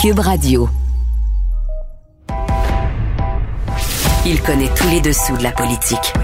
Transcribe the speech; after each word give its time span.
Cube 0.00 0.20
Radio. 0.20 0.66
Il 4.24 4.40
connaît 4.40 4.70
tous 4.74 4.88
les 4.88 5.02
dessous 5.02 5.36
de 5.36 5.42
la 5.42 5.52
politique. 5.52 6.14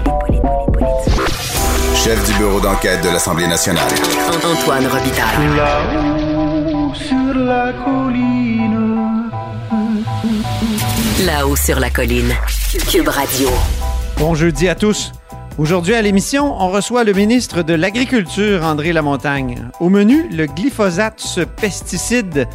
Chef 1.93 2.25
du 2.25 2.33
bureau 2.39 2.59
d'enquête 2.59 3.03
de 3.03 3.09
l'Assemblée 3.09 3.45
nationale. 3.45 3.87
Antoine 4.43 4.87
Robitaille. 4.87 5.55
Là-haut 5.55 6.93
sur 6.95 7.35
la 7.35 7.73
colline. 7.85 9.29
Là-haut 11.23 11.55
sur 11.55 11.79
la 11.79 11.91
colline. 11.91 12.33
Cube 12.89 13.09
Radio. 13.09 13.49
Bon 14.17 14.33
jeudi 14.33 14.67
à 14.69 14.73
tous. 14.73 15.11
Aujourd'hui 15.57 15.95
à 15.95 16.03
l'émission, 16.03 16.55
on 16.61 16.69
reçoit 16.69 17.03
le 17.03 17.13
ministre 17.13 17.63
de 17.63 17.73
l'Agriculture, 17.73 18.63
André 18.63 18.93
Lamontagne. 18.93 19.71
Au 19.79 19.89
menu, 19.89 20.29
le 20.29 20.45
glyphosate, 20.45 21.19
ce 21.19 21.41
pesticide 21.41 22.47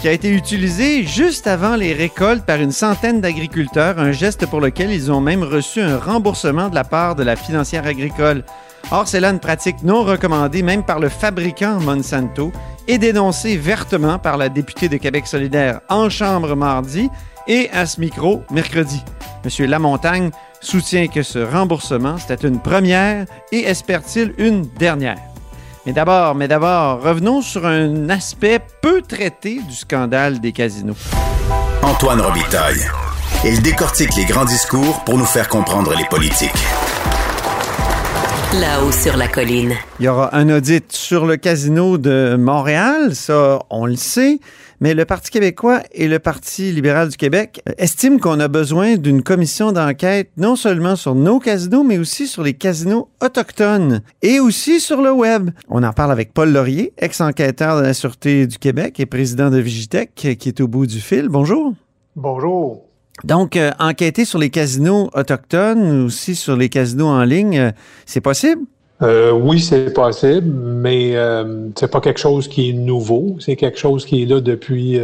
qui 0.00 0.06
a 0.06 0.12
été 0.12 0.30
utilisé 0.30 1.02
juste 1.02 1.48
avant 1.48 1.74
les 1.74 1.92
récoltes 1.92 2.46
par 2.46 2.60
une 2.60 2.70
centaine 2.70 3.20
d'agriculteurs, 3.20 3.98
un 3.98 4.12
geste 4.12 4.46
pour 4.46 4.60
lequel 4.60 4.92
ils 4.92 5.10
ont 5.10 5.20
même 5.20 5.42
reçu 5.42 5.80
un 5.80 5.98
remboursement 5.98 6.68
de 6.68 6.76
la 6.76 6.84
part 6.84 7.16
de 7.16 7.24
la 7.24 7.34
financière 7.34 7.84
agricole. 7.84 8.44
Or, 8.92 9.08
c'est 9.08 9.18
là 9.18 9.30
une 9.30 9.40
pratique 9.40 9.82
non 9.82 10.04
recommandée 10.04 10.62
même 10.62 10.84
par 10.84 11.00
le 11.00 11.08
fabricant 11.08 11.80
Monsanto 11.80 12.52
et 12.86 12.98
dénoncée 12.98 13.56
vertement 13.56 14.20
par 14.20 14.36
la 14.36 14.48
députée 14.48 14.88
de 14.88 14.98
Québec 14.98 15.26
solidaire 15.26 15.80
en 15.88 16.08
Chambre 16.08 16.54
mardi 16.54 17.10
et 17.48 17.70
à 17.70 17.86
ce 17.86 18.00
micro 18.00 18.42
mercredi. 18.50 19.02
Monsieur 19.44 19.66
Lamontagne 19.66 20.30
soutient 20.60 21.06
que 21.06 21.22
ce 21.22 21.38
remboursement, 21.38 22.16
c'était 22.18 22.48
une 22.48 22.60
première 22.60 23.26
et 23.52 23.64
espère-t-il 23.64 24.34
une 24.38 24.62
dernière. 24.62 25.18
Mais 25.86 25.92
d'abord, 25.92 26.34
mais 26.34 26.48
d'abord, 26.48 27.00
revenons 27.00 27.42
sur 27.42 27.64
un 27.64 28.08
aspect 28.08 28.60
peu 28.82 29.02
traité 29.02 29.60
du 29.68 29.74
scandale 29.74 30.40
des 30.40 30.52
casinos. 30.52 30.96
Antoine 31.82 32.20
Robitaille. 32.20 32.84
Il 33.44 33.62
décortique 33.62 34.16
les 34.16 34.24
grands 34.24 34.44
discours 34.44 35.04
pour 35.04 35.16
nous 35.16 35.24
faire 35.24 35.48
comprendre 35.48 35.94
les 35.94 36.04
politiques. 36.06 36.50
Là-haut 38.54 38.92
sur 38.92 39.16
la 39.16 39.26
colline. 39.26 39.72
Il 39.98 40.04
y 40.04 40.08
aura 40.08 40.34
un 40.34 40.48
audit 40.48 40.92
sur 40.92 41.26
le 41.26 41.36
casino 41.36 41.98
de 41.98 42.36
Montréal, 42.38 43.16
ça 43.16 43.58
on 43.70 43.86
le 43.86 43.96
sait, 43.96 44.38
mais 44.80 44.94
le 44.94 45.04
Parti 45.04 45.32
québécois 45.32 45.82
et 45.90 46.06
le 46.06 46.20
Parti 46.20 46.70
libéral 46.70 47.08
du 47.08 47.16
Québec 47.16 47.60
estiment 47.76 48.18
qu'on 48.18 48.38
a 48.38 48.46
besoin 48.46 48.96
d'une 48.96 49.22
commission 49.22 49.72
d'enquête 49.72 50.30
non 50.36 50.54
seulement 50.54 50.94
sur 50.94 51.16
nos 51.16 51.40
casinos, 51.40 51.82
mais 51.82 51.98
aussi 51.98 52.28
sur 52.28 52.44
les 52.44 52.54
casinos 52.54 53.08
autochtones 53.20 54.00
et 54.22 54.38
aussi 54.38 54.78
sur 54.78 55.02
le 55.02 55.10
web. 55.10 55.50
On 55.68 55.82
en 55.82 55.92
parle 55.92 56.12
avec 56.12 56.32
Paul 56.32 56.52
Laurier, 56.52 56.92
ex-enquêteur 56.98 57.78
de 57.78 57.82
la 57.82 57.94
Sûreté 57.94 58.46
du 58.46 58.58
Québec 58.58 59.00
et 59.00 59.06
président 59.06 59.50
de 59.50 59.58
Vigitech, 59.58 60.14
qui 60.14 60.28
est 60.28 60.60
au 60.60 60.68
bout 60.68 60.86
du 60.86 61.00
fil. 61.00 61.28
Bonjour. 61.28 61.74
Bonjour. 62.14 62.84
Donc, 63.24 63.56
euh, 63.56 63.70
enquêter 63.78 64.24
sur 64.24 64.38
les 64.38 64.50
casinos 64.50 65.10
autochtones, 65.14 66.04
aussi 66.04 66.34
sur 66.34 66.56
les 66.56 66.68
casinos 66.68 67.08
en 67.08 67.24
ligne, 67.24 67.58
euh, 67.58 67.70
c'est 68.04 68.20
possible? 68.20 68.62
Euh, 69.02 69.32
oui, 69.32 69.60
c'est 69.60 69.92
possible, 69.92 70.50
mais 70.50 71.14
c'est 71.74 71.90
pas 71.90 72.00
quelque 72.00 72.20
chose 72.20 72.48
qui 72.48 72.70
est 72.70 72.72
nouveau. 72.72 73.36
C'est 73.40 73.54
quelque 73.54 73.78
chose 73.78 74.06
qui 74.06 74.22
est 74.22 74.26
là 74.26 74.40
depuis 74.40 75.02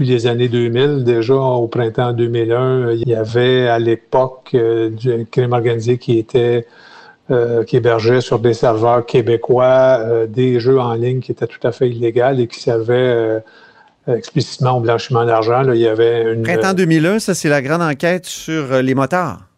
les 0.00 0.26
années 0.26 0.48
2000. 0.48 1.04
Déjà 1.04 1.34
au 1.34 1.68
printemps 1.68 2.12
2001, 2.12 2.92
il 2.92 3.08
y 3.08 3.14
avait 3.14 3.66
à 3.66 3.78
l'époque 3.78 4.54
du 4.54 5.26
crime 5.30 5.54
organisé 5.54 5.96
qui 5.96 6.18
était 6.18 6.66
qui 7.66 7.76
hébergeait 7.76 8.20
sur 8.20 8.40
des 8.40 8.52
serveurs 8.52 9.06
québécois 9.06 10.26
des 10.28 10.60
jeux 10.60 10.78
en 10.78 10.92
ligne 10.92 11.20
qui 11.20 11.32
étaient 11.32 11.46
tout 11.46 11.66
à 11.66 11.72
fait 11.72 11.88
illégaux 11.88 12.38
et 12.38 12.46
qui 12.46 12.60
servaient 12.60 13.42
explicitement 14.08 14.78
au 14.78 14.80
blanchiment 14.80 15.24
d'argent. 15.24 15.70
Il 15.72 15.80
y 15.80 15.86
avait 15.86 16.32
une 16.32 16.42
Printemps 16.42 16.74
2001, 16.74 17.18
ça 17.18 17.34
c'est 17.34 17.48
la 17.48 17.62
grande 17.62 17.82
enquête 17.82 18.26
sur 18.26 18.82
les 18.82 18.94
motards. 18.94 19.48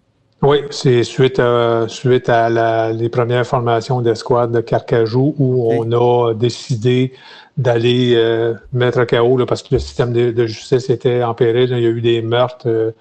Oui, 0.42 0.62
c'est 0.70 1.02
suite 1.04 1.38
à, 1.38 1.84
suite 1.88 2.30
à 2.30 2.48
la, 2.48 2.92
les 2.92 3.10
premières 3.10 3.46
formations 3.46 4.00
d'escouade 4.00 4.52
de 4.52 4.60
Carcajou 4.60 5.34
où 5.38 5.70
on 5.70 5.92
a 5.92 6.32
décidé 6.32 7.12
d'aller 7.58 8.14
euh, 8.16 8.54
mettre 8.72 9.00
à 9.00 9.06
chaos 9.06 9.36
là, 9.36 9.44
parce 9.44 9.62
que 9.62 9.74
le 9.74 9.78
système 9.78 10.14
de, 10.14 10.30
de, 10.30 10.46
justice 10.46 10.88
était 10.88 11.22
en 11.22 11.34
péril. 11.34 11.68
Il 11.72 11.82
y 11.82 11.86
a 11.86 11.90
eu 11.90 12.00
des 12.00 12.22
meurtres 12.22 12.68
euh, 12.68 12.92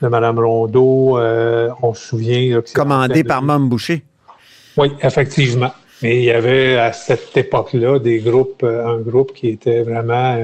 de 0.00 0.08
Mme 0.08 0.38
Rondeau. 0.38 1.18
Euh, 1.18 1.68
on 1.82 1.92
se 1.92 2.08
souvient. 2.08 2.56
Là, 2.56 2.62
Commandé 2.74 3.22
par 3.22 3.42
Mme 3.42 3.68
Boucher. 3.68 4.02
Oui, 4.78 4.90
effectivement. 5.02 5.72
Mais 6.02 6.16
il 6.16 6.24
y 6.24 6.30
avait 6.30 6.78
à 6.78 6.92
cette 6.94 7.36
époque-là 7.36 7.98
des 7.98 8.20
groupes, 8.20 8.64
un 8.64 8.98
groupe 8.98 9.34
qui 9.34 9.48
était 9.48 9.82
vraiment. 9.82 10.38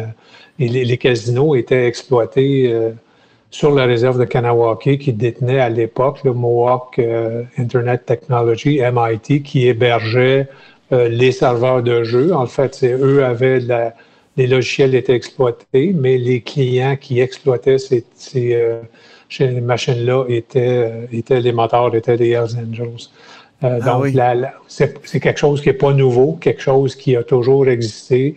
Les, 0.59 0.85
les, 0.85 0.99
casinos 0.99 1.55
étaient 1.55 1.87
exploités 1.87 2.73
sur 3.55 3.73
la 3.73 3.85
réserve 3.85 4.19
de 4.19 4.25
Kanawake 4.25 4.99
qui 4.99 5.13
détenait 5.13 5.61
à 5.61 5.69
l'époque 5.69 6.25
le 6.25 6.33
Mohawk 6.33 6.99
euh, 6.99 7.45
Internet 7.57 8.05
Technology, 8.05 8.81
MIT, 8.81 9.45
qui 9.45 9.69
hébergeait 9.69 10.49
euh, 10.93 11.09
les 11.09 11.31
serveurs 11.31 11.81
de 11.81 12.03
jeux. 12.03 12.35
En 12.35 12.47
fait, 12.47 12.75
c'est 12.75 12.93
eux 12.93 13.25
avaient 13.25 13.61
la, 13.61 13.95
les 14.37 14.49
logiciels 14.49 14.97
étaient 14.97 15.15
exploités, 15.15 15.93
mais 15.95 16.19
les 16.19 16.41
clients 16.41 16.97
qui 17.01 17.21
exploitaient 17.21 17.79
ces, 17.79 18.05
ces, 18.17 18.55
euh, 18.55 18.81
ces 19.31 19.61
machines-là 19.61 20.25
étaient, 20.29 20.91
étaient 21.13 21.41
les 21.41 21.53
moteurs, 21.53 21.95
étaient 21.95 22.17
les 22.17 22.31
Hells 22.31 22.59
Angels. 22.59 23.07
Ah 23.63 23.79
donc, 23.79 24.03
oui. 24.03 24.19
c'est 24.67 25.21
quelque 25.21 25.39
chose 25.39 25.63
qui 25.63 25.69
n'est 25.69 25.75
pas 25.75 25.93
nouveau, 25.93 26.33
quelque 26.41 26.61
chose 26.61 26.97
qui 26.97 27.15
a 27.15 27.23
toujours 27.23 27.69
existé. 27.69 28.35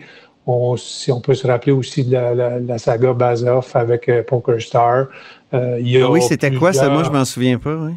On, 0.50 0.78
si 0.78 1.12
on 1.12 1.20
peut 1.20 1.34
se 1.34 1.46
rappeler 1.46 1.72
aussi 1.72 2.04
de 2.04 2.14
la, 2.14 2.34
la, 2.34 2.58
la 2.58 2.78
saga 2.78 3.12
Bazoff 3.12 3.76
avec 3.76 4.08
euh, 4.08 4.22
Poker 4.22 4.62
Star. 4.62 5.08
Euh, 5.52 5.76
il 5.78 5.90
y 5.90 6.00
a 6.00 6.06
ah 6.06 6.10
oui, 6.10 6.22
c'était 6.22 6.48
plusieurs... 6.48 6.60
quoi 6.60 6.72
ça? 6.72 6.88
Moi, 6.88 7.04
je 7.04 7.10
m'en 7.10 7.26
souviens 7.26 7.58
pas. 7.58 7.76
Oui. 7.76 7.92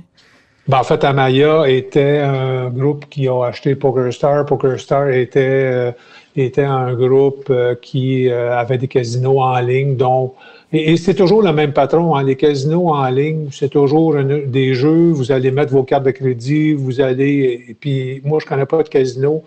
Ben, 0.67 0.79
en 0.79 0.83
fait, 0.83 1.01
Amaya 1.05 1.69
était 1.69 2.19
un 2.19 2.69
groupe 2.69 3.05
qui 3.09 3.29
a 3.29 3.45
acheté 3.45 3.75
Poker 3.75 4.11
Star. 4.11 4.45
Poker 4.45 4.77
Star 4.77 5.09
était, 5.11 5.39
euh, 5.39 5.91
était 6.35 6.65
un 6.65 6.93
groupe 6.93 7.47
euh, 7.49 7.73
qui 7.81 8.27
euh, 8.27 8.57
avait 8.57 8.77
des 8.77 8.89
casinos 8.89 9.39
en 9.39 9.59
ligne. 9.61 9.95
dont 9.95 10.33
et, 10.73 10.91
et 10.91 10.97
c'est 10.97 11.15
toujours 11.15 11.41
le 11.41 11.53
même 11.53 11.71
patron. 11.71 12.15
Hein. 12.15 12.23
Les 12.23 12.35
casinos 12.35 12.89
en 12.89 13.07
ligne, 13.09 13.47
c'est 13.51 13.69
toujours 13.69 14.15
des 14.57 14.73
jeux. 14.73 15.11
Vous 15.11 15.31
allez 15.31 15.51
mettre 15.51 15.71
vos 15.71 15.83
cartes 15.83 16.03
de 16.03 16.11
crédit. 16.11 16.73
Vous 16.73 16.99
allez. 16.99 17.65
Et 17.69 17.73
puis, 17.79 18.21
moi, 18.25 18.39
je 18.41 18.45
connais 18.45 18.65
pas 18.65 18.83
de 18.83 18.89
casino 18.89 19.43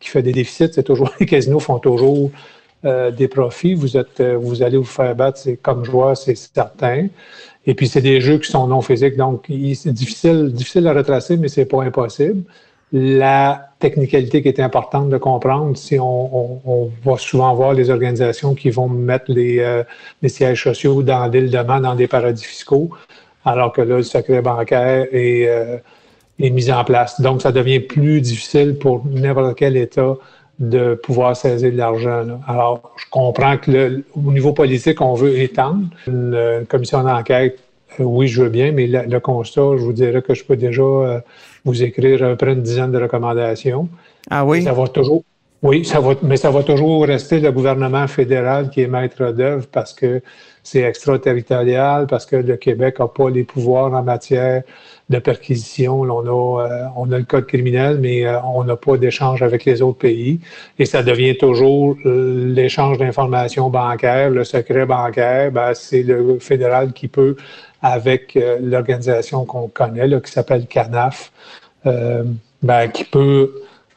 qui 0.00 0.08
fait 0.08 0.22
des 0.22 0.32
déficits, 0.32 0.72
c'est 0.72 0.82
toujours 0.82 1.10
les 1.20 1.26
casinos 1.26 1.60
font 1.60 1.78
toujours 1.78 2.30
euh, 2.84 3.10
des 3.10 3.28
profits. 3.28 3.74
Vous 3.74 3.96
êtes, 3.96 4.20
euh, 4.20 4.36
vous 4.36 4.62
allez 4.62 4.76
vous 4.76 4.84
faire 4.84 5.14
battre, 5.14 5.38
c'est 5.38 5.56
comme 5.56 5.84
joueur, 5.84 6.16
c'est 6.16 6.36
certain. 6.36 7.08
Et 7.66 7.74
puis 7.74 7.88
c'est 7.88 8.00
des 8.00 8.20
jeux 8.20 8.38
qui 8.38 8.50
sont 8.50 8.66
non 8.66 8.80
physiques, 8.80 9.16
donc 9.16 9.46
c'est 9.74 9.92
difficile, 9.92 10.52
difficile 10.52 10.86
à 10.86 10.94
retracer, 10.94 11.36
mais 11.36 11.48
c'est 11.48 11.66
pas 11.66 11.82
impossible. 11.82 12.44
La 12.92 13.70
technicalité 13.80 14.42
qui 14.42 14.48
est 14.48 14.60
importante 14.60 15.10
de 15.10 15.18
comprendre, 15.18 15.76
si 15.76 15.98
on, 15.98 16.36
on, 16.36 16.60
on 16.64 16.90
va 17.04 17.18
souvent 17.18 17.52
voir 17.54 17.74
les 17.74 17.90
organisations 17.90 18.54
qui 18.54 18.70
vont 18.70 18.88
mettre 18.88 19.26
les, 19.28 19.58
euh, 19.58 19.82
les 20.22 20.30
sièges 20.30 20.62
sociaux 20.62 21.02
dans 21.02 21.26
l'île 21.26 21.50
de 21.50 21.58
Man, 21.58 21.82
dans 21.82 21.94
des 21.94 22.06
paradis 22.06 22.44
fiscaux, 22.44 22.90
alors 23.44 23.72
que 23.72 23.82
là, 23.82 23.96
le 23.96 24.02
secret 24.02 24.40
bancaire 24.40 25.06
est 25.12 25.48
est 26.38 26.50
mise 26.50 26.70
en 26.70 26.84
place. 26.84 27.20
Donc, 27.20 27.42
ça 27.42 27.52
devient 27.52 27.80
plus 27.80 28.20
difficile 28.20 28.76
pour 28.78 29.04
n'importe 29.06 29.56
quel 29.56 29.76
État 29.76 30.16
de 30.58 30.94
pouvoir 30.94 31.36
saisir 31.36 31.70
de 31.70 31.76
l'argent. 31.76 32.40
Alors, 32.46 32.94
je 32.96 33.04
comprends 33.10 33.56
que 33.58 33.70
le, 33.70 34.04
au 34.14 34.32
niveau 34.32 34.52
politique, 34.52 35.00
on 35.00 35.14
veut 35.14 35.38
étendre 35.38 35.86
une, 36.06 36.34
une 36.34 36.66
commission 36.66 37.02
d'enquête. 37.02 37.58
Euh, 38.00 38.04
oui, 38.04 38.26
je 38.26 38.42
veux 38.42 38.48
bien, 38.48 38.72
mais 38.72 38.86
le, 38.86 39.02
le, 39.06 39.20
constat, 39.20 39.76
je 39.76 39.82
vous 39.82 39.92
dirais 39.92 40.20
que 40.20 40.34
je 40.34 40.44
peux 40.44 40.56
déjà 40.56 40.82
euh, 40.82 41.20
vous 41.64 41.82
écrire 41.82 42.24
à 42.24 42.30
peu 42.30 42.36
près 42.36 42.52
une 42.52 42.62
dizaine 42.62 42.90
de 42.90 42.98
recommandations. 42.98 43.88
Ah 44.30 44.44
oui? 44.44 44.62
Ça 44.62 44.72
va 44.72 44.88
toujours. 44.88 45.24
Oui, 45.60 45.84
ça 45.84 45.98
va, 45.98 46.14
mais 46.22 46.36
ça 46.36 46.52
va 46.52 46.62
toujours 46.62 47.04
rester 47.04 47.40
le 47.40 47.50
gouvernement 47.50 48.06
fédéral 48.06 48.70
qui 48.70 48.82
est 48.82 48.86
maître 48.86 49.32
d'œuvre 49.32 49.66
parce 49.72 49.92
que 49.92 50.22
c'est 50.62 50.82
extraterritorial, 50.82 52.06
parce 52.06 52.26
que 52.26 52.36
le 52.36 52.56
Québec 52.56 53.00
n'a 53.00 53.08
pas 53.08 53.28
les 53.28 53.42
pouvoirs 53.42 53.92
en 53.92 54.02
matière 54.04 54.62
de 55.08 55.18
perquisition. 55.18 56.02
On, 56.02 56.26
a, 56.26 56.64
euh, 56.64 56.84
on 56.94 57.10
a 57.10 57.18
le 57.18 57.24
code 57.24 57.46
criminel, 57.46 57.98
mais 57.98 58.24
euh, 58.24 58.40
on 58.42 58.62
n'a 58.62 58.76
pas 58.76 58.98
d'échange 58.98 59.42
avec 59.42 59.64
les 59.64 59.82
autres 59.82 59.98
pays. 59.98 60.38
Et 60.78 60.84
ça 60.84 61.02
devient 61.02 61.36
toujours 61.36 61.96
euh, 62.06 62.54
l'échange 62.54 62.98
d'informations 62.98 63.68
bancaires, 63.68 64.30
le 64.30 64.44
secret 64.44 64.86
bancaire. 64.86 65.50
Ben, 65.50 65.74
c'est 65.74 66.04
le 66.04 66.38
fédéral 66.38 66.92
qui 66.92 67.08
peut, 67.08 67.34
avec 67.82 68.38
l'organisation 68.60 69.44
qu'on 69.44 69.66
connaît, 69.66 70.06
là, 70.06 70.20
qui 70.20 70.30
s'appelle 70.30 70.66
CANAF, 70.66 71.32
ben, 71.84 72.88
qui 72.92 73.04
peut 73.04 73.52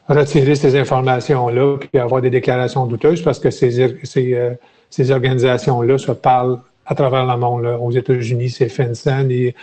retirer 0.08 0.54
ces 0.54 0.76
informations-là 0.76 1.78
puis 1.78 2.00
avoir 2.00 2.20
des 2.20 2.30
déclarations 2.30 2.86
douteuses 2.86 3.22
parce 3.22 3.38
que 3.38 3.50
ces, 3.50 3.96
ces, 4.04 4.56
ces 4.90 5.10
organisations-là 5.10 5.98
se 5.98 6.12
parlent 6.12 6.58
à 6.86 6.94
travers 6.94 7.26
le 7.26 7.36
monde. 7.36 7.62
Là. 7.62 7.78
Aux 7.78 7.90
États-Unis, 7.90 8.50
c'est 8.50 8.68
FinCEN 8.68 9.30
et 9.30 9.54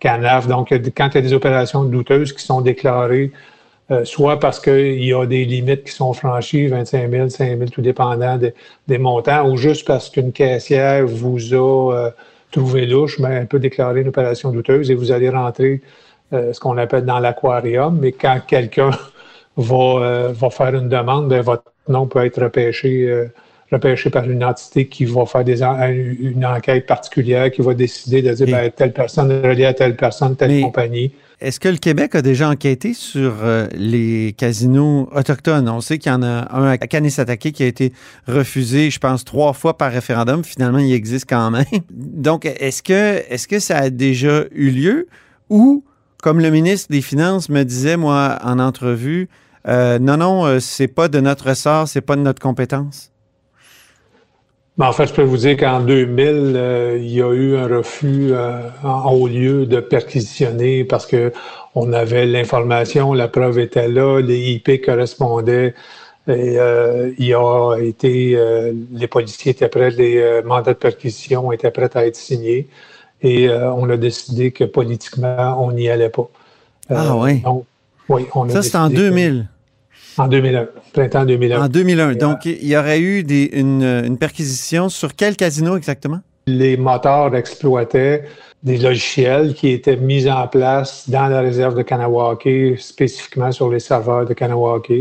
CANAF. 0.00 0.46
Donc, 0.46 0.68
quand 0.70 1.08
il 1.08 1.14
y 1.14 1.18
a 1.18 1.20
des 1.22 1.32
opérations 1.32 1.84
douteuses 1.84 2.32
qui 2.32 2.44
sont 2.44 2.60
déclarées 2.60 3.32
euh, 3.90 4.04
soit 4.04 4.40
parce 4.40 4.60
qu'il 4.60 5.04
y 5.04 5.12
a 5.12 5.26
des 5.26 5.44
limites 5.44 5.84
qui 5.84 5.92
sont 5.92 6.14
franchies, 6.14 6.68
25 6.68 7.10
000, 7.10 7.28
5 7.28 7.58
000, 7.58 7.70
tout 7.70 7.82
dépendant 7.82 8.38
des 8.88 8.98
montants, 8.98 9.46
ou 9.50 9.58
juste 9.58 9.86
parce 9.86 10.08
qu'une 10.08 10.32
caissière 10.32 11.06
vous 11.06 11.54
a 11.54 11.92
euh, 11.92 12.10
trouvé 12.50 12.86
louche, 12.86 13.18
mais 13.18 13.28
elle 13.28 13.46
peut 13.46 13.58
déclarer 13.58 14.00
une 14.00 14.08
opération 14.08 14.50
douteuse 14.52 14.90
et 14.90 14.94
vous 14.94 15.12
allez 15.12 15.28
rentrer 15.28 15.82
ce 16.32 16.58
qu'on 16.58 16.78
appelle 16.78 17.04
dans 17.04 17.20
l'aquarium. 17.20 17.96
Mais 18.00 18.10
quand 18.10 18.40
quelqu'un 18.44 18.90
va, 19.56 20.32
va 20.32 20.50
faire 20.50 20.74
une 20.74 20.88
demande, 20.88 21.28
bien, 21.28 21.42
votre 21.42 21.72
nom 21.88 22.06
peut 22.06 22.24
être 22.24 22.42
repêché 22.42 23.30
repêché 23.74 24.10
par 24.10 24.28
une 24.28 24.44
entité 24.44 24.86
qui 24.86 25.04
va 25.04 25.26
faire 25.26 25.44
des 25.44 25.62
une 25.62 26.44
enquête 26.44 26.86
particulière, 26.86 27.50
qui 27.50 27.62
va 27.62 27.74
décider 27.74 28.22
de 28.22 28.32
dire 28.32 28.46
ben, 28.46 28.70
telle 28.70 28.92
personne 28.92 29.30
est 29.30 29.46
reliée 29.46 29.66
à 29.66 29.74
telle 29.74 29.96
personne, 29.96 30.36
telle 30.36 30.62
compagnie. 30.62 31.12
Est-ce 31.40 31.60
que 31.60 31.68
le 31.68 31.76
Québec 31.76 32.14
a 32.14 32.22
déjà 32.22 32.48
enquêté 32.48 32.94
sur 32.94 33.34
euh, 33.42 33.66
les 33.74 34.34
casinos 34.36 35.08
autochtones? 35.14 35.68
On 35.68 35.80
sait 35.80 35.98
qu'il 35.98 36.10
y 36.10 36.14
en 36.14 36.22
a 36.22 36.48
un 36.56 36.68
à 36.68 36.78
Kanisatake 36.78 37.52
qui 37.52 37.62
a 37.62 37.66
été 37.66 37.92
refusé, 38.26 38.90
je 38.90 38.98
pense, 38.98 39.24
trois 39.24 39.52
fois 39.52 39.76
par 39.76 39.92
référendum. 39.92 40.44
Finalement, 40.44 40.78
il 40.78 40.92
existe 40.92 41.28
quand 41.28 41.50
même. 41.50 41.64
Donc, 41.90 42.46
est-ce 42.46 42.82
que, 42.82 43.22
est 43.28 43.46
que 43.46 43.58
ça 43.58 43.78
a 43.78 43.90
déjà 43.90 44.44
eu 44.52 44.70
lieu? 44.70 45.08
Ou, 45.50 45.84
comme 46.22 46.40
le 46.40 46.50
ministre 46.50 46.90
des 46.90 47.02
Finances 47.02 47.48
me 47.50 47.64
disait, 47.64 47.96
moi, 47.96 48.38
en 48.42 48.58
entrevue, 48.58 49.28
euh, 49.66 49.98
non, 49.98 50.16
non, 50.16 50.44
euh, 50.44 50.60
c'est 50.60 50.88
pas 50.88 51.08
de 51.08 51.20
notre 51.20 51.48
ressort, 51.48 51.88
c'est 51.88 52.02
pas 52.02 52.16
de 52.16 52.20
notre 52.20 52.40
compétence? 52.40 53.10
en 54.78 54.92
fait, 54.92 55.06
je 55.06 55.14
peux 55.14 55.22
vous 55.22 55.36
dire 55.36 55.56
qu'en 55.56 55.80
2000, 55.80 56.54
euh, 56.56 56.98
il 57.00 57.10
y 57.10 57.22
a 57.22 57.32
eu 57.32 57.56
un 57.56 57.68
refus 57.68 58.30
euh, 58.32 58.68
en 58.82 59.12
haut 59.12 59.28
lieu 59.28 59.66
de 59.66 59.80
perquisitionner 59.80 60.84
parce 60.84 61.06
que 61.06 61.32
on 61.76 61.92
avait 61.92 62.26
l'information, 62.26 63.14
la 63.14 63.28
preuve 63.28 63.58
était 63.58 63.88
là, 63.88 64.20
les 64.20 64.52
IP 64.52 64.84
correspondaient. 64.84 65.74
Et 66.26 66.58
euh, 66.58 67.12
il 67.18 67.34
a 67.34 67.76
été, 67.76 68.38
les 68.92 69.08
policiers 69.08 69.52
étaient 69.52 69.68
prêts, 69.68 69.90
les 69.90 70.40
mandats 70.44 70.72
de 70.72 70.78
perquisition 70.78 71.52
étaient 71.52 71.70
prêts 71.70 71.90
à 71.94 72.06
être 72.06 72.16
signés. 72.16 72.68
Et 73.22 73.50
on 73.50 73.90
a 73.90 73.96
décidé 73.96 74.52
que 74.52 74.64
politiquement, 74.64 75.56
on 75.62 75.72
n'y 75.72 75.88
allait 75.88 76.10
pas. 76.10 76.28
ah 76.90 77.16
oui. 77.16 77.42
oui 78.08 78.26
on 78.34 78.48
a 78.48 78.52
Ça, 78.52 78.62
c'est 78.62 78.76
en 78.76 78.88
2000. 78.88 79.48
En 80.16 80.28
2001, 80.28 80.68
printemps 80.92 81.24
2001. 81.24 81.64
En 81.64 81.68
2001. 81.68 82.14
Donc, 82.14 82.44
il 82.44 82.66
y 82.66 82.76
aurait 82.76 83.00
eu 83.00 83.22
des, 83.24 83.50
une, 83.52 84.16
perquisition 84.18 84.88
sur 84.88 85.14
quel 85.16 85.36
casino 85.36 85.76
exactement? 85.76 86.20
Les 86.46 86.76
moteurs 86.76 87.34
exploitaient 87.34 88.24
des 88.62 88.78
logiciels 88.78 89.54
qui 89.54 89.70
étaient 89.70 89.96
mis 89.96 90.30
en 90.30 90.46
place 90.46 91.08
dans 91.08 91.26
la 91.26 91.40
réserve 91.40 91.74
de 91.74 91.82
Kanawake, 91.82 92.78
spécifiquement 92.78 93.50
sur 93.50 93.70
les 93.70 93.80
serveurs 93.80 94.24
de 94.24 94.34
Kanawake. 94.34 94.92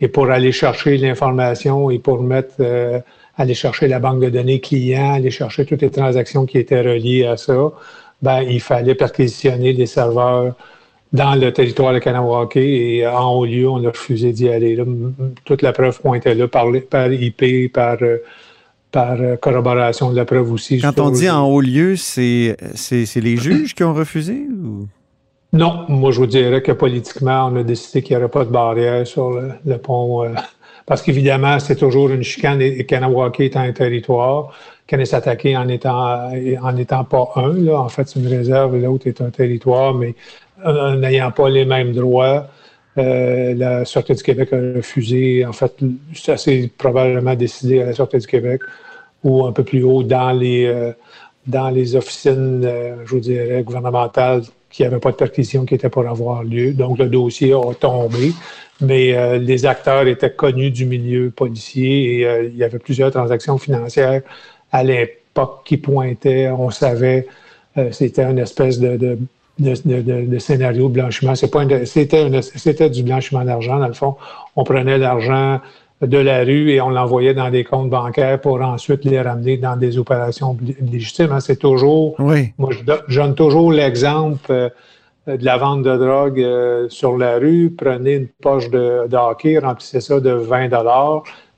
Et 0.00 0.08
pour 0.08 0.30
aller 0.30 0.52
chercher 0.52 0.96
l'information 0.96 1.90
et 1.90 1.98
pour 1.98 2.22
mettre, 2.22 2.54
euh, 2.60 3.00
aller 3.36 3.54
chercher 3.54 3.88
la 3.88 3.98
banque 3.98 4.20
de 4.20 4.30
données 4.30 4.60
clients, 4.60 5.14
aller 5.14 5.30
chercher 5.30 5.66
toutes 5.66 5.82
les 5.82 5.90
transactions 5.90 6.46
qui 6.46 6.58
étaient 6.58 6.80
reliées 6.80 7.26
à 7.26 7.36
ça, 7.36 7.72
ben, 8.22 8.42
il 8.42 8.60
fallait 8.60 8.94
perquisitionner 8.94 9.72
les 9.72 9.86
serveurs 9.86 10.54
dans 11.12 11.34
le 11.34 11.52
territoire 11.52 11.92
de 11.92 11.98
Kanawake 11.98 12.56
et 12.56 13.06
en 13.06 13.34
haut 13.34 13.44
lieu, 13.44 13.68
on 13.68 13.84
a 13.84 13.88
refusé 13.88 14.32
d'y 14.32 14.48
aller. 14.48 14.78
Toute 15.44 15.62
la 15.62 15.72
preuve 15.72 16.00
pointait 16.00 16.34
là 16.34 16.48
par, 16.48 16.66
par 16.88 17.12
IP, 17.12 17.72
par, 17.72 17.98
euh, 18.00 18.18
par 18.90 19.20
euh, 19.20 19.36
corroboration 19.36 20.10
de 20.10 20.16
la 20.16 20.24
preuve 20.24 20.50
aussi. 20.52 20.80
Quand 20.80 20.98
on 21.00 21.10
dit 21.10 21.28
en 21.28 21.46
haut 21.46 21.60
lieu, 21.60 21.96
c'est 21.96 22.56
les 23.16 23.36
juges 23.36 23.74
qui 23.74 23.84
ont 23.84 23.94
refusé 23.94 24.46
ou? 24.50 24.86
Non, 25.54 25.84
moi 25.88 26.12
je 26.12 26.18
vous 26.18 26.26
dirais 26.26 26.62
que 26.62 26.72
politiquement, 26.72 27.50
on 27.52 27.56
a 27.56 27.62
décidé 27.62 28.00
qu'il 28.00 28.16
n'y 28.16 28.22
aurait 28.22 28.30
pas 28.30 28.46
de 28.46 28.50
barrière 28.50 29.06
sur 29.06 29.38
le, 29.38 29.76
pont. 29.76 30.24
Euh, 30.24 30.30
parce 30.86 31.02
qu'évidemment, 31.02 31.58
c'est 31.58 31.76
toujours 31.76 32.08
une 32.08 32.22
chicane 32.22 32.62
et 32.62 32.86
Kanawake 32.86 33.40
est 33.40 33.56
un 33.56 33.70
territoire. 33.72 34.54
Kanesatake 34.86 35.48
en 35.54 35.68
étant, 35.68 36.30
en 36.62 36.76
étant 36.76 37.04
pas 37.04 37.32
un, 37.36 37.52
là, 37.52 37.80
en 37.80 37.88
fait, 37.88 38.08
c'est 38.08 38.18
une 38.18 38.28
réserve 38.28 38.76
et 38.76 38.80
l'autre 38.80 39.06
est 39.06 39.20
un 39.20 39.30
territoire, 39.30 39.94
mais 39.94 40.14
n'ayant 40.64 41.30
pas 41.30 41.48
les 41.48 41.64
mêmes 41.64 41.92
droits. 41.92 42.48
Euh, 42.98 43.54
la 43.54 43.84
Sûreté 43.84 44.14
du 44.14 44.22
Québec 44.22 44.52
a 44.52 44.56
refusé, 44.76 45.46
en 45.46 45.52
fait, 45.52 45.74
c'est 46.14 46.32
assez 46.32 46.70
probablement 46.76 47.34
décidé 47.34 47.80
à 47.80 47.86
la 47.86 47.92
Sûreté 47.94 48.18
du 48.18 48.26
Québec 48.26 48.62
ou 49.24 49.46
un 49.46 49.52
peu 49.52 49.64
plus 49.64 49.82
haut 49.82 50.02
dans 50.02 50.32
les, 50.32 50.66
euh, 50.66 50.92
dans 51.46 51.70
les 51.70 51.96
officines, 51.96 52.62
euh, 52.64 52.96
je 53.04 53.10
vous 53.10 53.20
dirais, 53.20 53.62
gouvernementales 53.62 54.42
qui 54.70 54.82
n'avaient 54.82 54.98
pas 54.98 55.12
de 55.12 55.16
perquisition 55.16 55.64
qui 55.64 55.74
était 55.74 55.88
pour 55.88 56.06
avoir 56.06 56.44
lieu. 56.44 56.72
Donc, 56.72 56.98
le 56.98 57.06
dossier 57.06 57.54
a 57.54 57.74
tombé, 57.74 58.32
mais 58.80 59.38
les 59.38 59.66
acteurs 59.66 60.06
étaient 60.06 60.32
connus 60.32 60.70
du 60.70 60.86
milieu 60.86 61.30
policier 61.30 62.20
et 62.20 62.46
il 62.46 62.56
y 62.56 62.64
avait 62.64 62.78
plusieurs 62.78 63.10
transactions 63.10 63.58
financières 63.58 64.22
à 64.72 64.82
l'époque 64.82 65.60
qui 65.66 65.76
pointaient, 65.76 66.48
on 66.48 66.70
savait, 66.70 67.26
c'était 67.90 68.22
une 68.22 68.38
espèce 68.38 68.80
de, 68.80 69.18
scénario 70.38 70.88
de 70.88 70.92
blanchiment. 70.92 71.34
C'était 71.34 72.90
du 72.90 73.02
blanchiment 73.02 73.44
d'argent, 73.44 73.78
dans 73.78 73.86
le 73.86 73.92
fond. 73.92 74.16
On 74.56 74.64
prenait 74.64 74.98
l'argent 74.98 75.60
de 76.00 76.18
la 76.18 76.40
rue 76.40 76.70
et 76.70 76.80
on 76.80 76.90
l'envoyait 76.90 77.34
dans 77.34 77.50
des 77.50 77.64
comptes 77.64 77.90
bancaires 77.90 78.40
pour 78.40 78.60
ensuite 78.60 79.04
les 79.04 79.20
ramener 79.20 79.56
dans 79.56 79.76
des 79.76 79.98
opérations 79.98 80.56
légitimes. 80.80 81.32
Hein. 81.32 81.40
C'est 81.40 81.56
toujours. 81.56 82.16
Oui. 82.18 82.52
Moi, 82.58 82.70
je, 83.06 83.14
donne 83.14 83.34
toujours 83.34 83.72
l'exemple 83.72 84.50
euh, 84.50 84.68
de 85.26 85.44
la 85.44 85.56
vente 85.58 85.82
de 85.82 85.96
drogue 85.96 86.40
euh, 86.40 86.88
sur 86.88 87.16
la 87.16 87.38
rue. 87.38 87.72
Prenez 87.76 88.14
une 88.14 88.28
poche 88.28 88.68
de, 88.70 89.06
de 89.08 89.16
hockey, 89.16 89.58
remplissez 89.58 90.00
ça 90.00 90.18
de 90.18 90.30
20 90.30 90.72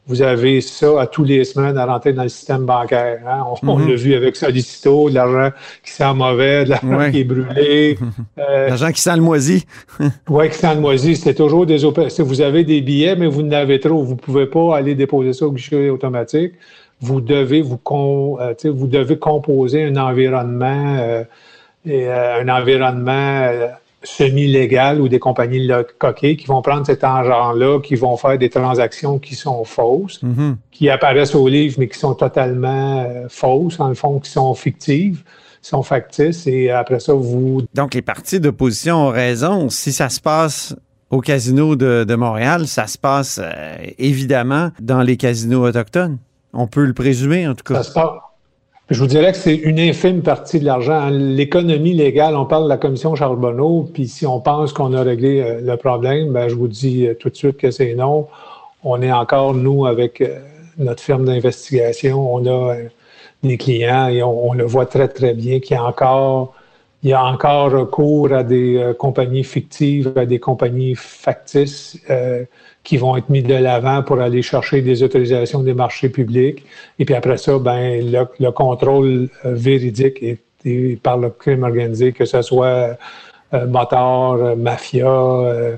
vous 0.06 0.21
avez 0.21 0.61
ça 0.61 1.01
à 1.01 1.06
tous 1.06 1.25
les 1.25 1.45
semaines 1.45 1.79
à 1.79 1.87
rentrer 1.87 2.12
dans 2.12 2.25
le 2.25 2.29
système 2.29 2.67
bancaire. 2.67 3.21
Hein. 3.27 3.45
On, 3.62 3.79
mhm. 3.79 3.89
l'a 3.89 3.95
vu 3.95 4.15
avec 4.15 4.37
Solicito, 4.37 5.09
de 5.09 5.15
l'argent 5.15 5.56
qui 5.83 5.93
sent 5.93 6.12
mauvais, 6.15 6.65
de 6.65 6.71
l'argent 6.71 7.11
qui 7.11 7.21
est 7.21 7.25
brûlé. 7.25 7.99
Euh, 8.39 8.69
l'argent 8.69 8.91
qui 8.91 9.01
sent 9.01 9.17
le 9.17 9.23
moisi. 9.23 9.65
oui, 10.29 10.51
qui 10.51 10.59
sent 10.59 10.75
le 10.75 10.81
moisi. 10.81 11.17
C'est 11.17 11.35
toujours 11.35 11.67
des 11.67 11.85
opérations. 11.85 12.25
Vous 12.25 12.41
avez 12.41 12.65
des 12.65 12.81
billets, 12.81 13.17
mais 13.17 13.27
vous 13.27 13.43
n'avez 13.43 13.81
trop. 13.81 14.03
Vous 14.03 14.15
ne 14.15 14.19
pouvez 14.19 14.47
pas 14.47 14.77
aller 14.77 14.95
déposer 14.95 15.33
ça 15.33 15.47
au 15.47 15.53
guichet 15.53 15.89
automatique. 15.89 16.53
Vous 17.01 17.21
devez 17.21 17.62
vous, 17.62 17.81
euh, 18.41 18.55
vous 18.65 18.87
devez 18.87 19.19
composer 19.19 19.85
un 19.85 19.97
environnement, 19.97 20.97
euh, 20.99 21.25
et, 21.87 22.11
un 22.11 22.49
environnement 22.49 23.51
semi-légales 24.05 25.01
ou 25.01 25.09
des 25.09 25.19
compagnies 25.19 25.69
coquées 25.99 26.37
qui 26.37 26.47
vont 26.47 26.62
prendre 26.62 26.87
cet 26.87 27.03
argent-là, 27.03 27.81
qui 27.81 27.97
vont 27.97 28.17
faire 28.17 28.39
des 28.39 28.51
transactions 28.51 29.19
qui 29.19 29.35
sont 29.35 29.65
fausses, 29.65 30.23
mm-hmm. 30.23 30.56
qui 30.71 30.89
apparaissent 30.89 31.35
au 31.35 31.49
livre, 31.49 31.77
mais 31.79 31.89
qui 31.89 31.99
sont 31.99 32.15
totalement 32.15 33.05
euh, 33.06 33.27
fausses, 33.29 33.81
en 33.81 33.89
le 33.89 33.94
fond, 33.94 34.20
qui 34.20 34.31
sont 34.31 34.55
fictives, 34.55 35.23
sont 35.63 35.82
factices, 35.82 36.46
et 36.46 36.70
après 36.70 37.01
ça, 37.01 37.15
vous... 37.15 37.63
Donc, 37.75 37.94
les 37.94 38.03
partis 38.03 38.39
d'opposition 38.39 39.08
ont 39.08 39.11
raison. 39.11 39.70
Si 39.70 39.93
ça 39.93 40.11
se 40.11 40.20
passe 40.20 40.77
au 41.11 41.20
casino 41.20 41.75
de, 41.77 42.15
Montréal, 42.15 42.67
ça 42.67 42.87
se 42.87 42.99
passe 42.99 43.41
euh, 43.43 43.77
évidemment 43.99 44.70
dans 44.81 45.03
les 45.03 45.17
casinos 45.17 45.67
autochtones. 45.67 46.19
On 46.53 46.67
peut 46.67 46.84
le 46.84 46.93
présumer, 46.93 47.49
en 47.49 47.55
tout 47.55 47.65
cas. 47.65 47.82
Ça 47.82 47.82
se 47.82 47.93
passe, 47.93 48.08
je 48.91 49.00
vous 49.00 49.06
dirais 49.06 49.32
que 49.32 49.38
c'est 49.38 49.55
une 49.55 49.81
infime 49.81 50.20
partie 50.20 50.60
de 50.60 50.67
l'argent. 50.67 51.08
L'économie 51.10 51.94
légale, 51.94 52.36
on 52.36 52.44
parle 52.44 52.64
de 52.64 52.69
la 52.69 52.76
commission 52.76 53.14
Charbonneau, 53.14 53.88
puis 53.94 54.08
si 54.08 54.26
on 54.26 54.41
pense 54.41 54.74
qu'on 54.74 54.93
a 54.93 55.03
réglé 55.03 55.41
euh, 55.41 55.60
le 55.62 55.76
problème, 55.79 56.32
ben, 56.32 56.48
je 56.48 56.55
vous 56.55 56.69
dis 56.69 57.06
euh, 57.06 57.14
tout 57.14 57.31
de 57.31 57.36
suite 57.36 57.56
que 57.56 57.70
c'est 57.70 57.94
non. 57.94 58.29
On 58.82 59.00
est 59.00 59.12
encore, 59.12 59.55
nous, 59.55 59.86
avec 59.86 60.20
euh, 60.20 60.38
notre 60.76 61.03
firme 61.03 61.24
d'investigation, 61.24 62.34
on 62.34 62.46
a 62.46 62.76
des 63.43 63.56
clients 63.56 64.08
et 64.08 64.22
on, 64.22 64.53
le 64.53 64.64
voit 64.64 64.84
très, 64.84 65.08
très 65.08 65.32
bien 65.32 65.60
qu'il 65.60 65.76
y 65.76 65.79
a 65.79 65.84
encore, 65.84 66.55
il 67.03 67.08
y 67.08 67.14
a 67.14 67.24
encore 67.24 67.70
recours 67.70 68.32
à 68.34 68.43
des 68.43 68.93
compagnies 68.98 69.44
fictives, 69.44 70.12
à 70.17 70.26
des 70.26 70.38
compagnies 70.38 70.94
factices 70.94 71.98
qui 72.84 72.98
vont 72.98 73.17
être 73.17 73.31
mis 73.31 73.43
de 73.43 73.55
l'avant 73.55 74.03
pour 74.03 74.20
aller 74.20 74.43
chercher 74.43 74.82
des 74.82 75.03
autorisations 75.03 75.62
des 75.62 75.74
marchés 75.74 76.10
publics. 76.10 76.64
Et 76.98 77.05
puis 77.05 77.14
après 77.14 77.38
ça, 77.38 77.58
ben 77.58 78.00
le, 78.38 78.50
contrôle 78.50 79.31
euh, 79.44 79.55
véridique 79.55 80.22
est, 80.22 80.38
par 81.03 81.19
le 81.19 81.31
crime 81.31 81.62
organisé, 81.62 82.12
que 82.12 82.24
ce 82.24 82.43
soit 82.43 82.67
euh, 82.67 82.94
euh, 83.55 83.67
mafia, 84.56 85.06
euh, 85.06 85.76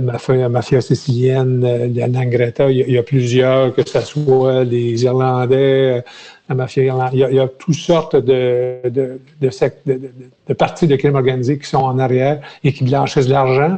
mafia, 0.00 0.48
mafia, 0.48 0.80
sicilienne, 0.80 1.60
la 1.94 2.08
Nangreta, 2.08 2.70
il 2.70 2.90
y, 2.90 2.98
a, 2.98 3.02
plusieurs, 3.02 3.74
que 3.74 3.86
ce 3.86 4.00
soit 4.00 4.64
les 4.64 5.04
Irlandais, 5.04 6.02
la 6.48 6.54
mafia 6.54 6.84
irlandaise, 6.84 7.26
il 7.30 7.36
y 7.36 7.38
a, 7.38 7.48
toutes 7.48 7.74
sortes 7.74 8.16
de, 8.16 8.78
de, 8.84 9.20
de, 9.40 9.50
de, 9.86 10.00
de 10.48 10.54
parties 10.54 10.86
de 10.86 10.96
crime 10.96 11.14
organisé 11.14 11.58
qui 11.58 11.66
sont 11.66 11.78
en 11.78 11.98
arrière 11.98 12.40
et 12.64 12.72
qui 12.72 12.84
blanchissent 12.84 13.28
l'argent. 13.28 13.76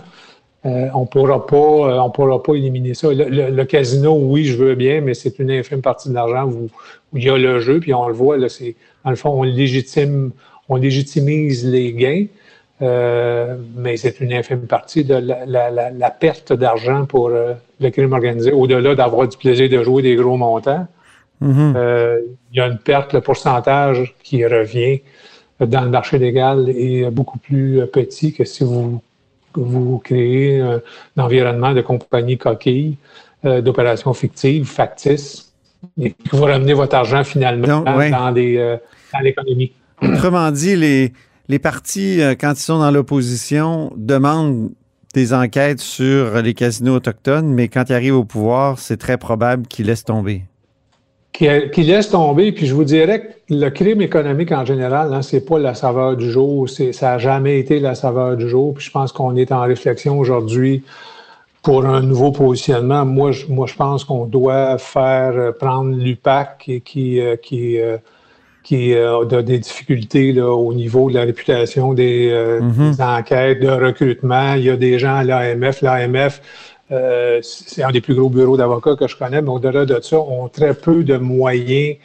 Euh, 0.68 0.88
on 0.94 1.06
pourra 1.06 1.46
pas, 1.46 1.56
euh, 1.56 1.98
on 1.98 2.10
pourra 2.10 2.42
pas 2.42 2.54
éliminer 2.54 2.94
ça. 2.94 3.08
Le, 3.12 3.64
casino, 3.64 4.18
oui, 4.20 4.44
je 4.44 4.56
veux 4.56 4.75
bien, 4.75 5.00
mais 5.00 5.14
c'est 5.14 5.38
une 5.38 5.50
infime 5.50 5.80
partie 5.80 6.08
de 6.08 6.14
l'argent 6.14 6.46
où, 6.46 6.68
il 7.14 7.25
y 7.25 7.30
a 7.30 7.38
le 7.38 7.60
jeu, 7.60 7.80
puis 7.80 7.94
on 7.94 8.06
le 8.06 8.14
voit, 8.14 8.37
là, 8.37 8.48
c'est, 8.48 8.76
dans 9.04 9.10
le 9.10 9.16
fond, 9.16 9.30
on 9.30 9.42
légitime, 9.42 10.32
on 10.68 10.76
légitimise 10.76 11.66
les 11.66 11.92
gains. 11.92 12.26
Euh, 12.80 13.56
mais 13.76 13.96
c'est 13.96 14.20
une 14.20 14.32
infime 14.32 14.66
partie 14.66 15.04
de 15.04 15.14
la, 15.14 15.44
la, 15.46 15.90
la, 15.90 16.10
perte 16.10 16.52
d'argent 16.52 17.06
pour 17.06 17.28
le 17.28 17.90
crime 17.90 18.12
organisé, 18.12 18.52
au-delà 18.52 18.94
d'avoir 18.94 19.26
du 19.26 19.37
plaisir 19.37 19.68
de 19.68 19.82
jouer 19.82 20.02
des 20.02 20.14
gros 20.14 20.37
montants. 20.37 20.87
Mhm. 21.40 21.75
Euh, 21.76 22.20
il 22.52 22.58
y 22.58 22.60
a 22.60 22.66
une 22.66 22.78
perte, 22.78 23.12
le 23.12 23.20
pourcentage 23.20 24.14
qui 24.22 24.44
revient 24.44 25.00
dans 25.60 25.82
le 25.82 25.90
marché 25.90 26.18
légal 26.18 26.68
est 26.68 27.10
beaucoup 27.10 27.38
plus 27.38 27.80
petit 27.92 28.32
que 28.32 28.44
si 28.44 28.62
vous, 28.64 29.02
vous 29.58 29.98
créez 29.98 30.60
un, 30.60 30.80
environnement 31.16 31.72
de 31.72 31.80
compagnie 31.80 32.38
coquille, 32.38 32.96
d'opérations 33.44 34.14
fictives, 34.14 34.66
factices, 34.66 35.52
et 36.00 36.10
que 36.12 36.36
vous 36.36 36.44
ramenez 36.44 36.74
votre 36.74 36.96
argent 36.96 37.24
finalement 37.24 37.82
dans 37.82 38.30
l'économie. 39.22 39.72
Autrement 40.02 40.50
dit, 40.50 40.76
les, 40.76 41.12
les 41.48 41.58
partis, 41.58 42.20
euh, 42.20 42.34
quand 42.38 42.52
ils 42.52 42.62
sont 42.62 42.78
dans 42.78 42.90
l'opposition, 42.90 43.92
demandent 43.96 44.70
des 45.14 45.32
enquêtes 45.32 45.80
sur 45.80 46.42
les 46.42 46.54
casinos 46.54 46.96
autochtones, 46.96 47.48
mais 47.48 47.68
quand 47.68 47.84
ils 47.88 47.94
arrivent 47.94 48.16
au 48.16 48.24
pouvoir, 48.24 48.78
c'est 48.78 48.98
très 48.98 49.16
probable 49.16 49.66
qu'ils 49.66 49.86
laissent 49.86 50.04
tomber. 50.04 50.44
Qu'ils 51.38 51.87
laissent 51.87 52.11
tomber, 52.11 52.50
puis 52.50 52.66
je 52.66 52.75
vous 52.75 52.83
dirais 52.83 53.21
que 53.21 53.54
le 53.54 53.68
crime 53.71 54.00
économique 54.00 54.50
en 54.50 54.64
général, 54.64 55.14
hein, 55.14 55.23
c'est 55.23 55.47
pas 55.47 55.61
la 55.61 55.75
saveur 55.75 56.16
du 56.16 56.33
jour, 56.33 56.68
ça 56.68 56.85
n'a 57.00 57.18
jamais 57.18 57.61
été 57.61 57.78
la 57.78 57.95
saveur 57.95 58.37
du 58.37 58.49
jour, 58.49 58.75
puis 58.75 58.85
je 58.85 58.90
pense 58.90 59.12
qu'on 59.12 59.37
est 59.37 59.52
en 59.52 59.61
réflexion 59.61 60.18
aujourd'hui 60.18 60.83
pour 61.62 61.87
un 61.87 62.02
nouveau 62.02 62.33
positionnement. 62.33 63.04
Moi, 63.04 63.30
je, 63.30 63.47
moi, 63.47 63.68
je 63.68 63.75
pense 63.75 64.02
qu'on 64.02 64.26
doit 64.26 64.78
faire 64.78 65.33
euh, 65.37 65.52
prendre 65.52 65.97
l'UPAC 65.97 66.59
qui, 66.59 66.80
qui, 66.80 67.21
euh, 67.21 67.37
qui 67.37 67.78
qui 68.68 68.92
euh, 68.92 69.26
a 69.26 69.42
des 69.42 69.59
difficultés 69.61 70.38
au 70.42 70.75
niveau 70.75 71.09
de 71.09 71.14
la 71.14 71.23
réputation 71.23 71.95
euh, 71.99 72.61
mhm. 72.61 72.90
des, 72.90 73.02
enquêtes 73.02 73.62
de 73.62 73.68
recrutement. 73.71 74.52
Il 74.57 74.64
y 74.64 74.68
a 74.68 74.76
des 74.76 74.99
gens 74.99 75.14
à 75.14 75.25
l'AMF. 75.25 75.80
L'AMF, 75.80 76.42
euh, 76.90 77.40
c'est 77.42 77.83
un 77.83 77.90
des 77.90 78.00
plus 78.00 78.14
gros 78.14 78.28
bureaux 78.28 78.57
d'avocats 78.57 78.97
que 78.97 79.07
je 79.07 79.16
connais, 79.16 79.42
mais 79.42 79.50
au-delà 79.50 79.85
de 79.85 80.00
ça, 80.00 80.18
ont 80.18 80.49
très 80.49 80.75
peu 80.75 81.04
de 81.04 81.16
moyens 81.16 81.97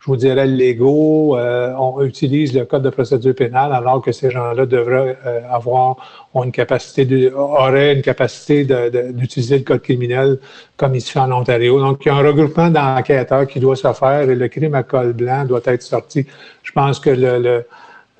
je 0.00 0.06
vous 0.06 0.16
dirais, 0.16 0.46
légaux. 0.46 1.36
Euh, 1.36 1.74
on 1.78 2.02
utilise 2.02 2.54
le 2.54 2.64
code 2.64 2.82
de 2.82 2.90
procédure 2.90 3.34
pénale 3.34 3.72
alors 3.72 4.00
que 4.00 4.12
ces 4.12 4.30
gens-là 4.30 4.64
devraient 4.64 5.18
euh, 5.26 5.40
avoir 5.50 5.96
ont 6.32 6.44
une 6.44 6.52
capacité 6.52 7.04
de, 7.04 7.30
auraient 7.34 7.94
une 7.94 8.02
capacité 8.02 8.64
d'utiliser 9.12 9.58
le 9.58 9.64
code 9.64 9.82
criminel 9.82 10.38
comme 10.76 10.94
il 10.94 11.02
se 11.02 11.12
fait 11.12 11.20
en 11.20 11.30
Ontario. 11.32 11.78
Donc, 11.80 12.00
il 12.04 12.08
y 12.08 12.10
a 12.10 12.14
un 12.14 12.22
regroupement 12.22 12.70
d'enquêteurs 12.70 13.46
qui 13.46 13.60
doit 13.60 13.76
se 13.76 13.92
faire 13.92 14.22
et 14.22 14.34
le 14.34 14.48
crime 14.48 14.74
à 14.74 14.82
col 14.84 15.12
blanc 15.12 15.44
doit 15.44 15.60
être 15.64 15.82
sorti. 15.82 16.26
Je 16.62 16.72
pense 16.72 16.98
que 16.98 17.10
le, 17.10 17.66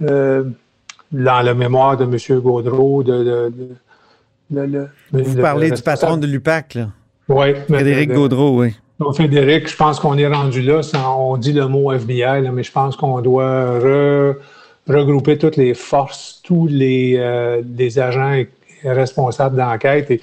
euh, 0.02 0.44
dans 1.12 1.40
la 1.40 1.54
mémoire 1.54 1.96
de 1.96 2.04
M. 2.04 2.40
Gaudreau, 2.40 3.02
de, 3.02 3.50
Vous 4.50 5.36
parlez 5.40 5.70
du 5.70 5.82
patron 5.82 6.16
de 6.16 6.26
l'UPAC, 6.26 6.74
là. 6.74 6.88
Oui. 7.28 7.54
Frédéric 7.68 8.12
Gaudreau, 8.12 8.60
oui. 8.60 8.74
Donc, 8.98 9.14
Frédéric, 9.14 9.68
je 9.68 9.76
pense 9.76 10.00
qu'on 10.00 10.18
est 10.18 10.26
rendu 10.26 10.62
là. 10.62 10.80
on 11.16 11.36
dit 11.36 11.52
le 11.52 11.68
mot 11.68 11.92
FBI, 11.92 12.50
mais 12.52 12.62
je 12.62 12.72
pense 12.72 12.96
qu'on 12.96 13.20
doit 13.20 13.78
regrouper 14.88 15.38
toutes 15.38 15.56
les 15.56 15.74
forces, 15.74 16.40
tous 16.42 16.66
les, 16.66 17.14
euh, 17.18 17.62
agents 17.96 18.42
responsables 18.84 19.56
d'enquête. 19.56 20.10
Et 20.10 20.20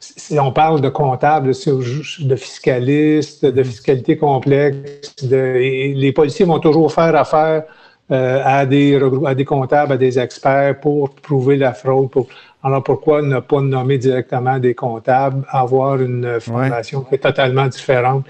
si 0.00 0.38
on 0.38 0.52
parle 0.52 0.80
de 0.80 0.88
comptables, 0.88 1.52
de 1.52 2.36
fiscalistes, 2.36 3.46
de 3.46 3.62
fiscalité 3.62 4.16
complexe, 4.16 5.14
les 5.22 6.12
policiers 6.12 6.44
vont 6.44 6.58
toujours 6.58 6.92
faire 6.92 7.14
affaire 7.14 7.62
euh, 8.10 8.40
à, 8.42 8.64
des, 8.64 8.98
à 9.26 9.34
des 9.34 9.44
comptables, 9.44 9.92
à 9.92 9.96
des 9.98 10.18
experts 10.18 10.80
pour 10.80 11.10
prouver 11.10 11.58
la 11.58 11.74
fraude, 11.74 12.08
pour 12.08 12.26
alors 12.62 12.82
pourquoi 12.82 13.22
ne 13.22 13.38
pas 13.38 13.60
nommer 13.60 13.98
directement 13.98 14.58
des 14.58 14.74
comptables, 14.74 15.44
avoir 15.48 16.00
une 16.00 16.40
formation 16.40 17.02
qui 17.02 17.14
est 17.14 17.18
totalement 17.18 17.66
différente 17.66 18.24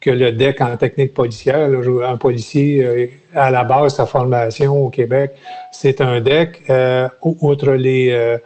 que 0.00 0.10
le 0.10 0.32
DEC 0.32 0.60
en 0.60 0.76
technique 0.76 1.14
policière? 1.14 1.68
un 2.04 2.16
policier, 2.16 2.84
euh, 2.84 3.06
à 3.34 3.50
la 3.50 3.64
base, 3.64 3.94
sa 3.96 4.06
formation 4.06 4.86
au 4.86 4.90
Québec, 4.90 5.32
c'est 5.72 6.00
un 6.00 6.20
DEC. 6.20 6.62
Euh, 6.68 7.08
outre 7.22 7.72
les, 7.72 8.10
euh, 8.10 8.38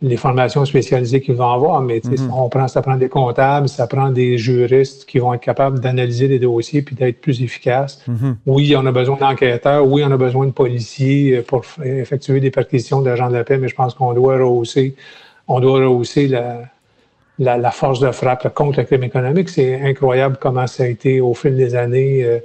les 0.00 0.16
formations 0.16 0.64
spécialisées 0.64 1.20
qu'ils 1.20 1.34
vont 1.34 1.52
avoir, 1.52 1.80
mais 1.80 1.98
mm-hmm. 1.98 2.30
on 2.32 2.48
prend, 2.48 2.68
ça 2.68 2.82
prend 2.82 2.96
des 2.96 3.08
comptables, 3.08 3.68
ça 3.68 3.88
prend 3.88 4.10
des 4.10 4.38
juristes 4.38 5.06
qui 5.06 5.18
vont 5.18 5.34
être 5.34 5.40
capables 5.40 5.80
d'analyser 5.80 6.28
les 6.28 6.38
dossiers 6.38 6.82
puis 6.82 6.94
d'être 6.94 7.20
plus 7.20 7.42
efficaces. 7.42 8.04
Mm-hmm. 8.08 8.34
Oui, 8.46 8.74
on 8.76 8.86
a 8.86 8.92
besoin 8.92 9.16
d'enquêteurs, 9.16 9.84
oui, 9.86 10.04
on 10.06 10.12
a 10.12 10.16
besoin 10.16 10.46
de 10.46 10.52
policiers 10.52 11.42
pour 11.42 11.64
effectuer 11.84 12.38
des 12.38 12.52
perquisitions 12.52 13.02
d'agents 13.02 13.28
de 13.28 13.34
la 13.34 13.44
paix, 13.44 13.58
mais 13.58 13.68
je 13.68 13.74
pense 13.74 13.94
qu'on 13.94 14.12
doit 14.12 14.38
rehausser, 14.38 14.94
on 15.48 15.58
doit 15.58 15.80
rehausser 15.80 16.28
la, 16.28 16.62
la, 17.38 17.70
force 17.72 17.98
de 17.98 18.12
frappe 18.12 18.54
contre 18.54 18.78
le 18.78 18.84
crime 18.84 19.02
économique. 19.02 19.48
C'est 19.48 19.80
incroyable 19.80 20.36
comment 20.40 20.68
ça 20.68 20.84
a 20.84 20.86
été 20.86 21.20
au 21.20 21.34
fil 21.34 21.56
des 21.56 21.74
années. 21.74 22.24
Euh, 22.24 22.38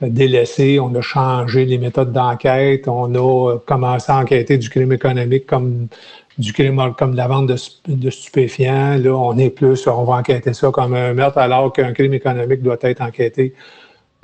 délaissé, 0.00 0.80
on 0.80 0.94
a 0.94 1.00
changé 1.00 1.64
les 1.64 1.78
méthodes 1.78 2.12
d'enquête, 2.12 2.88
on 2.88 3.14
a 3.14 3.58
commencé 3.58 4.10
à 4.10 4.18
enquêter 4.18 4.58
du 4.58 4.68
crime 4.68 4.92
économique 4.92 5.46
comme 5.46 5.88
du 6.38 6.52
crime 6.52 6.94
comme 6.98 7.12
de 7.12 7.16
la 7.16 7.28
vente 7.28 7.46
de, 7.46 8.10
stupéfiants. 8.10 8.96
Là, 8.98 9.10
on 9.10 9.36
est 9.38 9.50
plus, 9.50 9.86
on 9.86 10.04
va 10.04 10.16
enquêter 10.16 10.52
ça 10.52 10.70
comme 10.70 10.94
un 10.94 11.14
meurtre, 11.14 11.38
alors 11.38 11.72
qu'un 11.72 11.92
crime 11.92 12.14
économique 12.14 12.62
doit 12.62 12.78
être 12.82 13.00
enquêté 13.00 13.54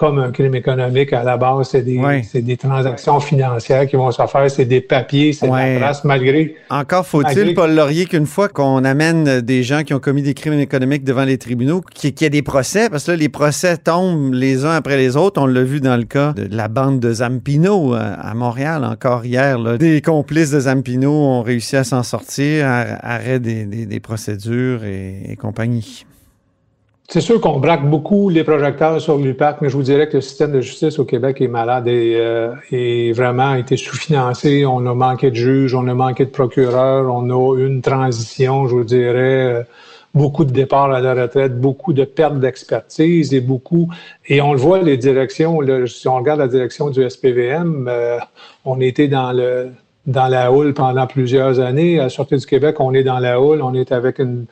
comme 0.00 0.18
un 0.18 0.32
crime 0.32 0.54
économique. 0.54 1.12
À 1.12 1.22
la 1.22 1.36
base, 1.36 1.68
c'est 1.68 1.82
des, 1.82 2.00
des, 2.34 2.56
transactions 2.56 3.20
financières 3.20 3.86
qui 3.86 3.96
vont 3.96 4.10
se 4.10 4.26
faire, 4.26 4.50
c'est 4.50 4.64
des 4.64 4.80
papiers, 4.80 5.34
c'est 5.34 5.46
ouais. 5.46 5.74
la 5.74 5.80
trace, 5.80 6.04
malgré. 6.04 6.56
Encore 6.70 7.06
faut-il, 7.06 7.52
Paul 7.54 7.74
Laurier, 7.74 8.06
qu'une 8.06 8.24
fois 8.24 8.48
qu'on 8.48 8.82
amène 8.84 9.42
des 9.42 9.62
gens 9.62 9.82
qui 9.82 9.92
ont 9.92 9.98
commis 9.98 10.22
des 10.22 10.32
crimes 10.32 10.58
économiques 10.58 11.04
devant 11.04 11.24
les 11.24 11.36
tribunaux, 11.36 11.82
qu'il 11.92 12.14
y 12.18 12.24
ait 12.24 12.30
des 12.30 12.40
procès, 12.40 12.88
parce 12.88 13.04
que 13.04 13.10
là, 13.10 13.18
les 13.18 13.28
procès 13.28 13.76
tombent 13.76 14.32
les 14.32 14.64
uns 14.64 14.72
après 14.72 14.96
les 14.96 15.18
autres. 15.18 15.38
On 15.38 15.46
l'a 15.46 15.62
vu 15.62 15.80
dans 15.80 15.98
le 15.98 16.04
cas 16.04 16.32
de 16.32 16.48
la 16.50 16.68
bande 16.68 16.98
de 16.98 17.12
Zampino 17.12 17.94
euh, 17.94 18.14
à 18.18 18.32
Montréal, 18.32 18.84
encore 18.84 19.26
hier. 19.26 19.58
Là. 19.58 19.76
Des 19.76 20.00
complices 20.00 20.50
de 20.50 20.60
Zampino 20.60 21.12
ont 21.12 21.42
réussi 21.42 21.76
à 21.76 21.84
s'en 21.84 22.02
sortir, 22.02 22.66
arrêt 22.66 23.38
des, 23.38 23.66
des, 23.66 24.00
procédures 24.00 24.82
et 24.84 25.36
compagnie. 25.38 26.06
C'est 27.12 27.20
sûr 27.20 27.40
qu'on 27.40 27.58
braque 27.58 27.90
beaucoup 27.90 28.28
les 28.28 28.44
projecteurs 28.44 29.00
sur 29.00 29.18
l'UPAC, 29.18 29.62
mais 29.62 29.68
je 29.68 29.76
vous 29.76 29.82
dirais 29.82 30.08
que 30.08 30.18
le 30.18 30.20
système 30.20 30.52
de 30.52 30.60
justice 30.60 31.00
au 31.00 31.04
Québec 31.04 31.40
est 31.40 31.48
malade 31.48 31.88
et, 31.88 32.14
euh, 32.16 33.12
vraiment 33.12 33.54
été 33.54 33.76
sous-financé. 33.76 34.64
On 34.64 34.86
a 34.86 34.94
manqué 34.94 35.30
de 35.32 35.34
juges, 35.34 35.74
on 35.74 35.88
a 35.88 35.94
manqué 35.94 36.24
de 36.24 36.30
procureurs, 36.30 37.12
on 37.12 37.28
a 37.30 37.58
une 37.58 37.82
transition, 37.82 38.68
je 38.68 38.76
vous 38.76 38.84
dirais, 38.84 39.44
euh, 39.44 39.62
beaucoup 40.14 40.44
de 40.44 40.52
départs 40.52 40.92
à 40.92 41.00
la 41.00 41.14
retraite, 41.20 41.60
beaucoup 41.60 41.92
de 41.92 42.04
pertes 42.04 42.38
d'expertise 42.38 43.34
et 43.34 43.40
beaucoup. 43.40 43.88
Et 44.28 44.40
on 44.40 44.52
le 44.52 44.60
voit, 44.60 44.80
les 44.80 44.96
directions, 44.96 45.58
si 45.86 46.06
on 46.06 46.14
regarde 46.14 46.38
la 46.38 46.46
direction 46.46 46.90
du 46.90 47.02
SPVM, 47.10 47.88
euh, 47.88 48.18
on 48.64 48.80
était 48.80 49.08
dans 49.08 49.32
le 49.32 49.70
dans 50.06 50.28
la 50.28 50.50
houle 50.50 50.74
pendant 50.74 51.06
plusieurs 51.06 51.60
années. 51.60 52.00
À 52.00 52.04
la 52.04 52.08
Sûreté 52.08 52.36
du 52.36 52.46
Québec, 52.46 52.76
on 52.80 52.94
est 52.94 53.04
dans 53.04 53.18
la 53.18 53.40
houle, 53.40 53.62
on 53.62 53.74
est 53.74 53.92
avec 53.92 54.18
une 54.18 54.46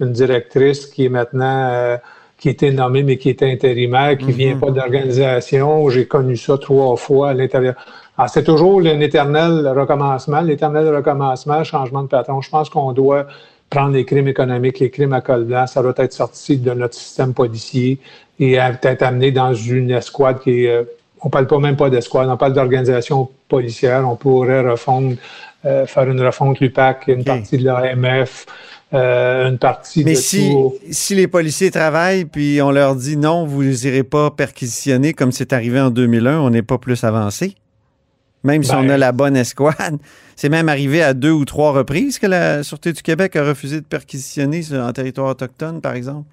une 0.00 0.12
directrice 0.12 0.86
qui 0.86 1.06
est 1.06 1.08
maintenant 1.08 1.68
euh, 1.70 1.96
qui 2.38 2.48
était 2.48 2.72
nommée, 2.72 3.02
mais 3.02 3.16
qui 3.16 3.30
était 3.30 3.50
intérimaire, 3.50 4.18
qui 4.18 4.32
vient 4.32 4.54
mhm. 4.54 4.60
pas 4.60 4.70
d'organisation. 4.70 5.88
J'ai 5.88 6.06
connu 6.06 6.36
ça 6.36 6.58
trois 6.58 6.96
fois 6.96 7.30
à 7.30 7.34
l'intérieur. 7.34 7.74
Ah, 8.18 8.28
c'est 8.28 8.44
toujours 8.44 8.80
un 8.80 9.00
éternel 9.00 9.66
recommencement, 9.68 10.40
l'éternel 10.40 10.94
recommencement, 10.94 11.64
changement 11.64 12.02
de 12.02 12.08
patron. 12.08 12.40
Je 12.40 12.50
pense 12.50 12.68
qu'on 12.68 12.92
doit 12.92 13.26
prendre 13.70 13.94
les 13.94 14.04
crimes 14.04 14.28
économiques, 14.28 14.78
les 14.78 14.90
crimes 14.90 15.14
à 15.14 15.20
col 15.20 15.44
blanc, 15.44 15.66
ça 15.66 15.82
doit 15.82 15.94
être 15.96 16.12
sorti 16.12 16.58
de 16.58 16.72
notre 16.72 16.94
système 16.94 17.34
policier 17.34 17.98
et 18.38 18.54
être 18.54 19.02
amené 19.02 19.32
dans 19.32 19.54
une 19.54 19.90
escouade 19.90 20.40
qui 20.40 20.64
est, 20.64 20.68
euh, 20.68 20.84
on 21.22 21.30
parle 21.30 21.46
pas 21.46 21.58
même 21.58 21.76
pas 21.76 21.90
d'escouade, 21.90 22.28
on 22.28 22.36
parle 22.36 22.52
d'organisation 22.52 23.30
policière, 23.48 24.08
on 24.08 24.16
pourrait 24.16 24.60
refondre, 24.60 25.16
euh, 25.64 25.86
faire 25.86 26.08
une 26.08 26.24
refonte 26.24 26.60
l'UPAC, 26.60 27.08
une 27.08 27.24
partie 27.24 27.58
de 27.58 27.64
l'AMF, 27.64 28.46
euh, 28.94 29.48
une 29.48 29.58
partie 29.58 30.04
Mais 30.04 30.14
si, 30.14 30.52
si 30.90 31.14
les 31.14 31.26
policiers 31.26 31.70
travaillent 31.70 32.24
puis 32.24 32.62
on 32.62 32.70
leur 32.70 32.94
dit 32.94 33.16
non, 33.16 33.44
vous 33.44 33.64
n'irez 33.64 34.04
pas 34.04 34.30
perquisitionner 34.30 35.12
comme 35.12 35.32
c'est 35.32 35.52
arrivé 35.52 35.80
en 35.80 35.90
2001, 35.90 36.38
on 36.38 36.50
n'est 36.50 36.62
pas 36.62 36.78
plus 36.78 37.02
avancé. 37.04 37.54
Même 38.44 38.62
si 38.62 38.72
on 38.72 38.80
a 38.80 38.86
ben, 38.88 38.96
la 38.98 39.12
bonne 39.12 39.36
escouade. 39.36 39.98
C'est 40.36 40.50
même 40.50 40.68
arrivé 40.68 41.02
à 41.02 41.14
deux 41.14 41.30
ou 41.30 41.44
trois 41.44 41.72
reprises 41.72 42.18
que 42.18 42.26
la 42.26 42.62
Sûreté 42.62 42.92
du 42.92 43.02
Québec 43.02 43.36
a 43.36 43.44
refusé 43.44 43.80
de 43.80 43.86
perquisitionner 43.86 44.62
en 44.72 44.92
territoire 44.92 45.28
autochtone, 45.28 45.80
par 45.80 45.94
exemple. 45.94 46.26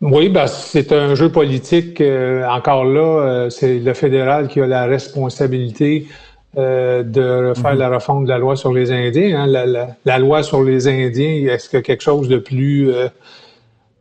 Oui, 0.00 0.28
ben, 0.28 0.46
c'est 0.46 0.92
un 0.92 1.14
jeu 1.14 1.28
politique. 1.28 2.00
Euh, 2.00 2.46
encore 2.46 2.84
là, 2.84 3.00
euh, 3.00 3.50
c'est 3.50 3.78
le 3.78 3.94
fédéral 3.94 4.48
qui 4.48 4.60
a 4.60 4.66
la 4.66 4.86
responsabilité 4.86 6.06
euh, 6.58 7.02
de 7.02 7.52
faire 7.54 7.72
mhm. 7.72 7.78
la 7.78 7.88
refonte 7.88 8.24
de 8.24 8.28
la 8.28 8.38
loi 8.38 8.56
sur 8.56 8.72
les 8.72 8.90
Indiens. 8.90 9.42
Hein. 9.42 9.94
La, 10.04 10.18
loi 10.18 10.42
sur 10.42 10.62
les 10.62 10.88
Indiens, 10.88 11.46
est-ce 11.48 11.68
que 11.68 11.78
quelque 11.78 12.02
chose 12.02 12.28
de 12.28 12.38
plus 12.38 12.90
euh, 12.90 13.08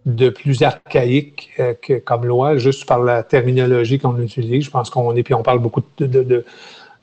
de 0.06 0.30
plus 0.30 0.64
archaïque 0.64 1.50
euh, 1.60 1.74
que, 1.82 2.00
comme 2.00 2.26
loi, 2.26 2.58
juste 2.58 2.86
par 2.86 3.00
la 3.00 3.24
terminologie 3.24 4.00
qu'on 4.00 4.18
utilise? 4.20 4.66
Je 4.66 4.72
pense 4.72 4.90
qu'on 4.90 5.16
est, 5.16 5.24
puis 5.24 5.34
on 5.34 5.44
parle 5.44 5.60
beaucoup 5.60 5.84
de, 5.98 6.06
de, 6.06 6.44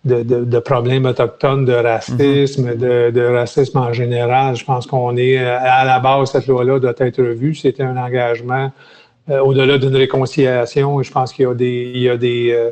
de, 0.04 0.58
problèmes 0.58 1.06
autochtones, 1.06 1.64
de 1.64 1.72
racisme, 1.72 2.70
mhm. 2.70 2.76
de, 2.76 3.10
de, 3.10 3.22
racisme 3.22 3.78
en 3.78 3.92
général. 3.92 4.56
Je 4.56 4.64
pense 4.64 4.86
qu'on 4.86 5.16
est 5.16 5.38
à 5.38 5.84
la 5.84 6.00
base, 6.00 6.30
cette 6.32 6.46
loi-là 6.46 6.78
doit 6.78 6.94
être 6.98 7.22
revue. 7.22 7.54
C'était 7.54 7.82
un 7.82 7.96
engagement 7.96 8.70
euh, 9.30 9.40
au-delà 9.40 9.78
d'une 9.78 9.96
réconciliation. 9.96 11.02
Je 11.02 11.10
pense 11.10 11.32
qu'il 11.32 11.46
y 11.46 11.48
a 11.48 11.54
des, 11.54 11.92
il 11.94 12.02
y 12.02 12.08
a 12.10 12.16
des, 12.18 12.52
euh, 12.52 12.70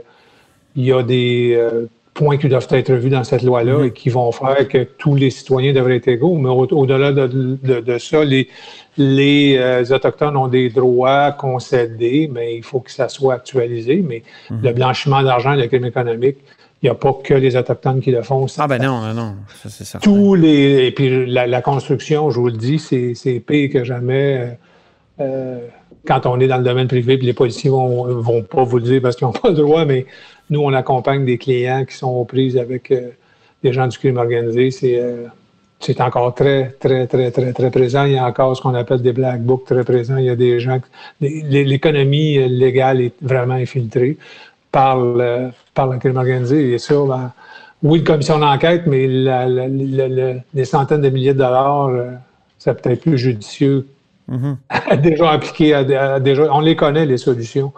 il 0.76 0.84
y 0.84 0.92
a 0.92 1.02
des 1.02 1.54
euh, 1.56 1.86
points 2.14 2.36
qui 2.36 2.48
doivent 2.48 2.66
être 2.70 2.92
revus 2.92 3.10
dans 3.10 3.24
cette 3.24 3.42
loi-là 3.42 3.78
mhm. 3.78 3.84
et 3.86 3.92
qui 3.92 4.10
vont 4.10 4.30
faire 4.32 4.68
que 4.68 4.84
tous 4.84 5.14
les 5.14 5.30
citoyens 5.30 5.72
devraient 5.72 5.96
être 5.96 6.08
égaux. 6.08 6.36
Mais 6.36 6.50
au-delà 6.50 7.12
de, 7.12 7.26
de, 7.26 7.98
ça, 7.98 8.24
les, 8.24 8.48
les 8.96 9.92
Autochtones 9.92 10.36
ont 10.36 10.48
des 10.48 10.68
droits 10.68 11.32
concédés, 11.32 12.30
mais 12.32 12.56
il 12.56 12.62
faut 12.62 12.80
que 12.80 12.90
ça 12.90 13.08
soit 13.08 13.34
actualisé. 13.34 14.04
Mais 14.06 14.22
mhm. 14.50 14.60
le 14.62 14.72
blanchiment 14.72 15.22
d'argent, 15.22 15.54
le 15.54 15.66
crime 15.66 15.86
économique, 15.86 16.36
il 16.82 16.86
n'y 16.86 16.90
a 16.90 16.94
pas 16.94 17.12
que 17.24 17.34
les 17.34 17.56
Autochtones 17.56 18.00
qui 18.00 18.10
le 18.10 18.22
font. 18.22 18.46
Ah 18.58 18.66
ben 18.66 18.82
non, 18.82 19.14
non, 19.14 19.36
ça 19.62 19.68
c'est 19.70 19.84
certain. 19.84 20.10
Tous 20.10 20.34
les... 20.34 20.86
Et 20.86 20.92
puis 20.92 21.26
la, 21.26 21.62
construction, 21.62 22.30
je 22.30 22.40
vous 22.40 22.48
le 22.48 22.56
dis, 22.56 22.78
c'est 22.78 23.40
pire 23.40 23.70
que 23.70 23.84
jamais. 23.84 24.58
Euh, 25.20 25.58
quand 26.06 26.26
on 26.26 26.40
est 26.40 26.48
dans 26.48 26.58
le 26.58 26.64
domaine 26.64 26.88
privé, 26.88 27.16
puis 27.16 27.26
les 27.26 27.32
policiers 27.32 27.70
vont, 27.70 28.04
vont 28.20 28.42
pas 28.42 28.64
vous 28.64 28.78
le 28.78 28.84
dire 28.84 29.02
parce 29.02 29.16
qu'ils 29.16 29.26
n'ont 29.26 29.32
pas 29.42 29.50
le 29.50 29.56
droit, 29.56 29.84
mais 29.84 30.06
nous, 30.50 30.60
on 30.60 30.72
accompagne 30.72 31.24
des 31.24 31.38
clients 31.38 31.84
qui 31.84 31.96
sont 31.96 32.10
aux 32.10 32.24
prises 32.24 32.56
avec 32.56 32.90
euh, 32.90 33.10
des 33.62 33.72
gens 33.72 33.86
du 33.86 33.96
crime 33.98 34.16
organisé. 34.16 34.70
C'est 34.70 34.98
euh, 34.98 35.26
c'est 35.80 36.00
encore 36.00 36.32
très, 36.32 36.76
très, 36.78 37.08
très, 37.08 37.32
très, 37.32 37.52
très 37.52 37.70
présent. 37.72 38.04
Il 38.04 38.12
y 38.12 38.16
a 38.16 38.24
encore 38.24 38.56
ce 38.56 38.62
qu'on 38.62 38.74
appelle 38.74 39.02
des 39.02 39.12
black 39.12 39.42
books 39.42 39.64
très 39.64 39.82
présents. 39.82 40.16
Il 40.16 40.26
y 40.26 40.30
a 40.30 40.36
des 40.36 40.60
gens... 40.60 40.80
L'économie 41.20 42.38
légale 42.48 43.00
est 43.00 43.14
vraiment 43.20 43.54
infiltrée 43.54 44.16
par 44.70 45.00
le, 45.00 45.48
par 45.74 45.88
le 45.88 45.98
crime 45.98 46.18
organisé. 46.18 46.74
Et 46.74 46.78
ça, 46.78 46.94
ben, 47.04 47.32
oui, 47.82 47.98
une 47.98 48.04
commission 48.04 48.38
d'enquête, 48.38 48.86
mais 48.86 49.08
les 49.08 50.64
centaines 50.64 51.00
de 51.00 51.08
milliers 51.08 51.34
de 51.34 51.38
dollars, 51.38 51.90
c'est 52.60 52.80
peut-être 52.80 53.00
plus 53.00 53.18
judicieux 53.18 53.84
déjà 55.02 55.30
appliqué 55.30 55.74
à, 55.74 56.20
déjà. 56.20 56.48
On 56.52 56.60
les 56.60 56.76
connaît, 56.76 57.06
les 57.06 57.18
solutions. 57.18 57.72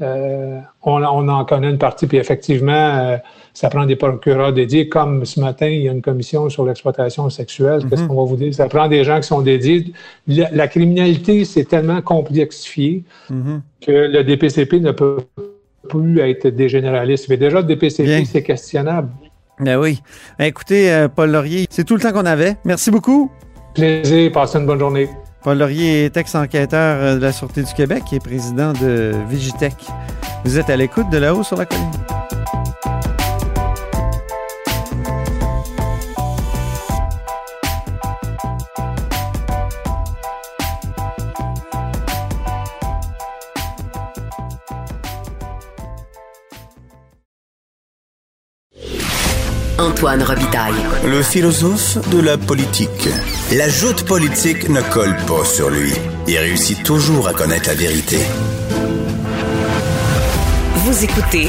Euh, 0.00 0.58
on, 0.82 1.02
on, 1.02 1.28
en 1.28 1.44
connaît 1.44 1.70
une 1.70 1.78
partie, 1.78 2.06
puis 2.06 2.16
effectivement, 2.16 2.72
euh, 2.72 3.16
ça 3.54 3.68
prend 3.68 3.86
des 3.86 3.94
procureurs 3.94 4.52
dédiés. 4.52 4.88
Comme 4.88 5.24
ce 5.24 5.38
matin, 5.38 5.66
il 5.66 5.82
y 5.82 5.88
a 5.88 5.92
une 5.92 6.02
commission 6.02 6.48
sur 6.48 6.64
l'exploitation 6.64 7.30
sexuelle. 7.30 7.82
Qu'est-ce 7.88 8.04
qu'on 8.04 8.16
va 8.16 8.24
vous 8.24 8.36
dire? 8.36 8.52
Ça 8.52 8.68
prend 8.68 8.88
des 8.88 9.04
gens 9.04 9.20
qui 9.20 9.28
sont 9.28 9.42
dédiés. 9.42 9.92
La, 10.26 10.66
criminalité, 10.66 11.44
c'est 11.44 11.64
tellement 11.64 12.02
complexifié 12.02 13.04
que 13.28 13.92
le 13.92 14.24
DPCP 14.24 14.80
ne 14.80 14.90
peut 14.90 15.18
plus 15.88 16.20
être 16.20 16.48
des 16.48 16.68
généralistes. 16.68 17.28
Mais 17.28 17.36
déjà, 17.36 17.62
des 17.62 17.76
PCP, 17.76 18.24
c'est 18.24 18.42
questionnable. 18.42 19.10
Ben 19.60 19.78
oui. 19.78 20.00
Ben, 20.38 20.46
écoutez, 20.46 20.92
euh, 20.92 21.08
Paul 21.08 21.30
Laurier, 21.30 21.66
c'est 21.70 21.84
tout 21.84 21.94
le 21.94 22.00
temps 22.00 22.12
qu'on 22.12 22.26
avait. 22.26 22.56
Merci 22.64 22.90
beaucoup. 22.90 23.30
Plaisir. 23.74 24.32
Passez 24.32 24.58
une 24.58 24.66
bonne 24.66 24.78
journée. 24.78 25.08
Paul 25.42 25.58
Laurier 25.58 26.04
est 26.04 26.16
ex-enquêteur 26.16 27.02
euh, 27.02 27.14
de 27.16 27.20
la 27.20 27.32
Sûreté 27.32 27.62
du 27.62 27.72
Québec 27.74 28.04
et 28.12 28.20
président 28.20 28.72
de 28.72 29.12
Vigitech. 29.28 29.74
Vous 30.44 30.58
êtes 30.58 30.70
à 30.70 30.76
l'écoute 30.76 31.10
de 31.10 31.18
là-haut 31.18 31.42
sur 31.42 31.56
la 31.56 31.66
colline. 31.66 31.90
Antoine 49.82 50.22
Robitaille. 50.22 50.74
Le 51.04 51.22
philosophe 51.22 51.98
de 52.10 52.20
la 52.20 52.38
politique. 52.38 53.08
La 53.52 53.68
joute 53.68 54.04
politique 54.04 54.68
ne 54.68 54.80
colle 54.80 55.16
pas 55.26 55.44
sur 55.44 55.70
lui. 55.70 55.90
Il 56.28 56.38
réussit 56.38 56.80
toujours 56.84 57.26
à 57.26 57.34
connaître 57.34 57.68
la 57.68 57.74
vérité. 57.74 58.18
Vous 60.76 61.02
écoutez 61.02 61.48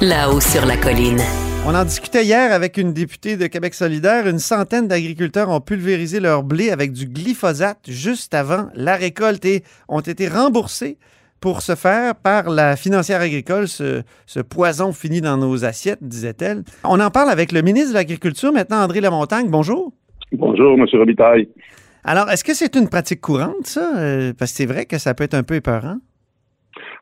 là-haut 0.00 0.40
sur 0.40 0.66
la 0.66 0.76
colline. 0.76 1.22
On 1.64 1.72
en 1.76 1.84
discutait 1.84 2.24
hier 2.24 2.52
avec 2.52 2.76
une 2.76 2.92
députée 2.92 3.36
de 3.36 3.46
Québec 3.46 3.74
solidaire. 3.74 4.26
Une 4.26 4.40
centaine 4.40 4.88
d'agriculteurs 4.88 5.48
ont 5.48 5.60
pulvérisé 5.60 6.18
leur 6.18 6.42
blé 6.42 6.70
avec 6.70 6.92
du 6.92 7.06
glyphosate 7.06 7.84
juste 7.86 8.34
avant 8.34 8.66
la 8.74 8.96
récolte 8.96 9.44
et 9.44 9.62
ont 9.88 10.00
été 10.00 10.26
remboursés 10.26 10.98
pour 11.40 11.62
ce 11.62 11.74
faire 11.74 12.14
par 12.14 12.50
la 12.50 12.76
financière 12.76 13.20
agricole, 13.20 13.66
ce, 13.66 14.02
poison 14.42 14.92
fini 14.92 15.20
dans 15.20 15.36
nos 15.36 15.64
assiettes, 15.64 16.02
disait-elle. 16.02 16.62
On 16.84 17.00
en 17.00 17.10
parle 17.10 17.30
avec 17.30 17.52
le 17.52 17.62
ministre 17.62 17.90
de 17.90 17.94
l'Agriculture, 17.94 18.52
maintenant 18.52 18.82
André 18.82 19.00
Lamontagne. 19.00 19.48
Bonjour. 19.48 19.92
Bonjour, 20.32 20.78
M. 20.78 20.86
Robitaille. 20.92 21.48
Alors, 22.04 22.30
est-ce 22.30 22.44
que 22.44 22.54
c'est 22.54 22.76
une 22.76 22.88
pratique 22.88 23.20
courante, 23.20 23.66
ça? 23.66 23.98
Euh, 23.98 24.32
parce 24.38 24.52
que 24.52 24.56
c'est 24.58 24.66
vrai 24.66 24.86
que 24.86 24.98
ça 24.98 25.14
peut 25.14 25.24
être 25.24 25.34
un 25.34 25.42
peu 25.42 25.54
épeurant. 25.54 25.96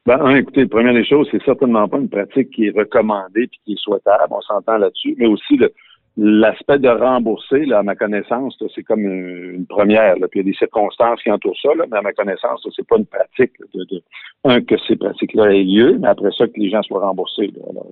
Ben, 0.06 0.30
écoutez, 0.30 0.66
première 0.66 0.94
des 0.94 1.04
choses, 1.04 1.28
c'est 1.30 1.42
certainement 1.44 1.86
pas 1.88 1.98
une 1.98 2.08
pratique 2.08 2.50
qui 2.50 2.66
est 2.66 2.76
recommandée 2.76 3.42
et 3.42 3.48
qui 3.48 3.72
est 3.74 3.78
souhaitable. 3.78 4.24
On 4.30 4.40
s'entend 4.40 4.78
là-dessus. 4.78 5.14
Mais 5.18 5.26
aussi, 5.26 5.56
le, 5.56 5.72
L'aspect 6.20 6.80
de 6.80 6.88
rembourser, 6.88 7.64
là, 7.64 7.78
à 7.78 7.82
ma 7.84 7.94
connaissance, 7.94 8.60
c'est 8.74 8.82
comme 8.82 9.02
une, 9.02 9.66
première. 9.66 10.18
Là. 10.18 10.26
Puis 10.26 10.40
il 10.40 10.46
y 10.46 10.48
a 10.48 10.50
des 10.50 10.58
circonstances 10.58 11.22
qui 11.22 11.30
entourent 11.30 11.56
ça, 11.62 11.72
là, 11.76 11.84
mais 11.88 11.98
à 11.98 12.02
ma 12.02 12.12
connaissance, 12.12 12.66
c'est 12.74 12.86
pas 12.86 12.96
une 12.96 13.06
pratique 13.06 13.52
de, 13.72 14.02
un 14.42 14.60
que 14.60 14.74
ces 14.88 14.96
pratiques-là 14.96 15.54
aient 15.54 15.62
lieu, 15.62 15.96
mais 16.00 16.08
après 16.08 16.32
ça 16.36 16.48
que 16.48 16.58
les 16.58 16.70
gens 16.70 16.82
soient 16.82 17.06
remboursés. 17.06 17.52
Là, 17.56 17.82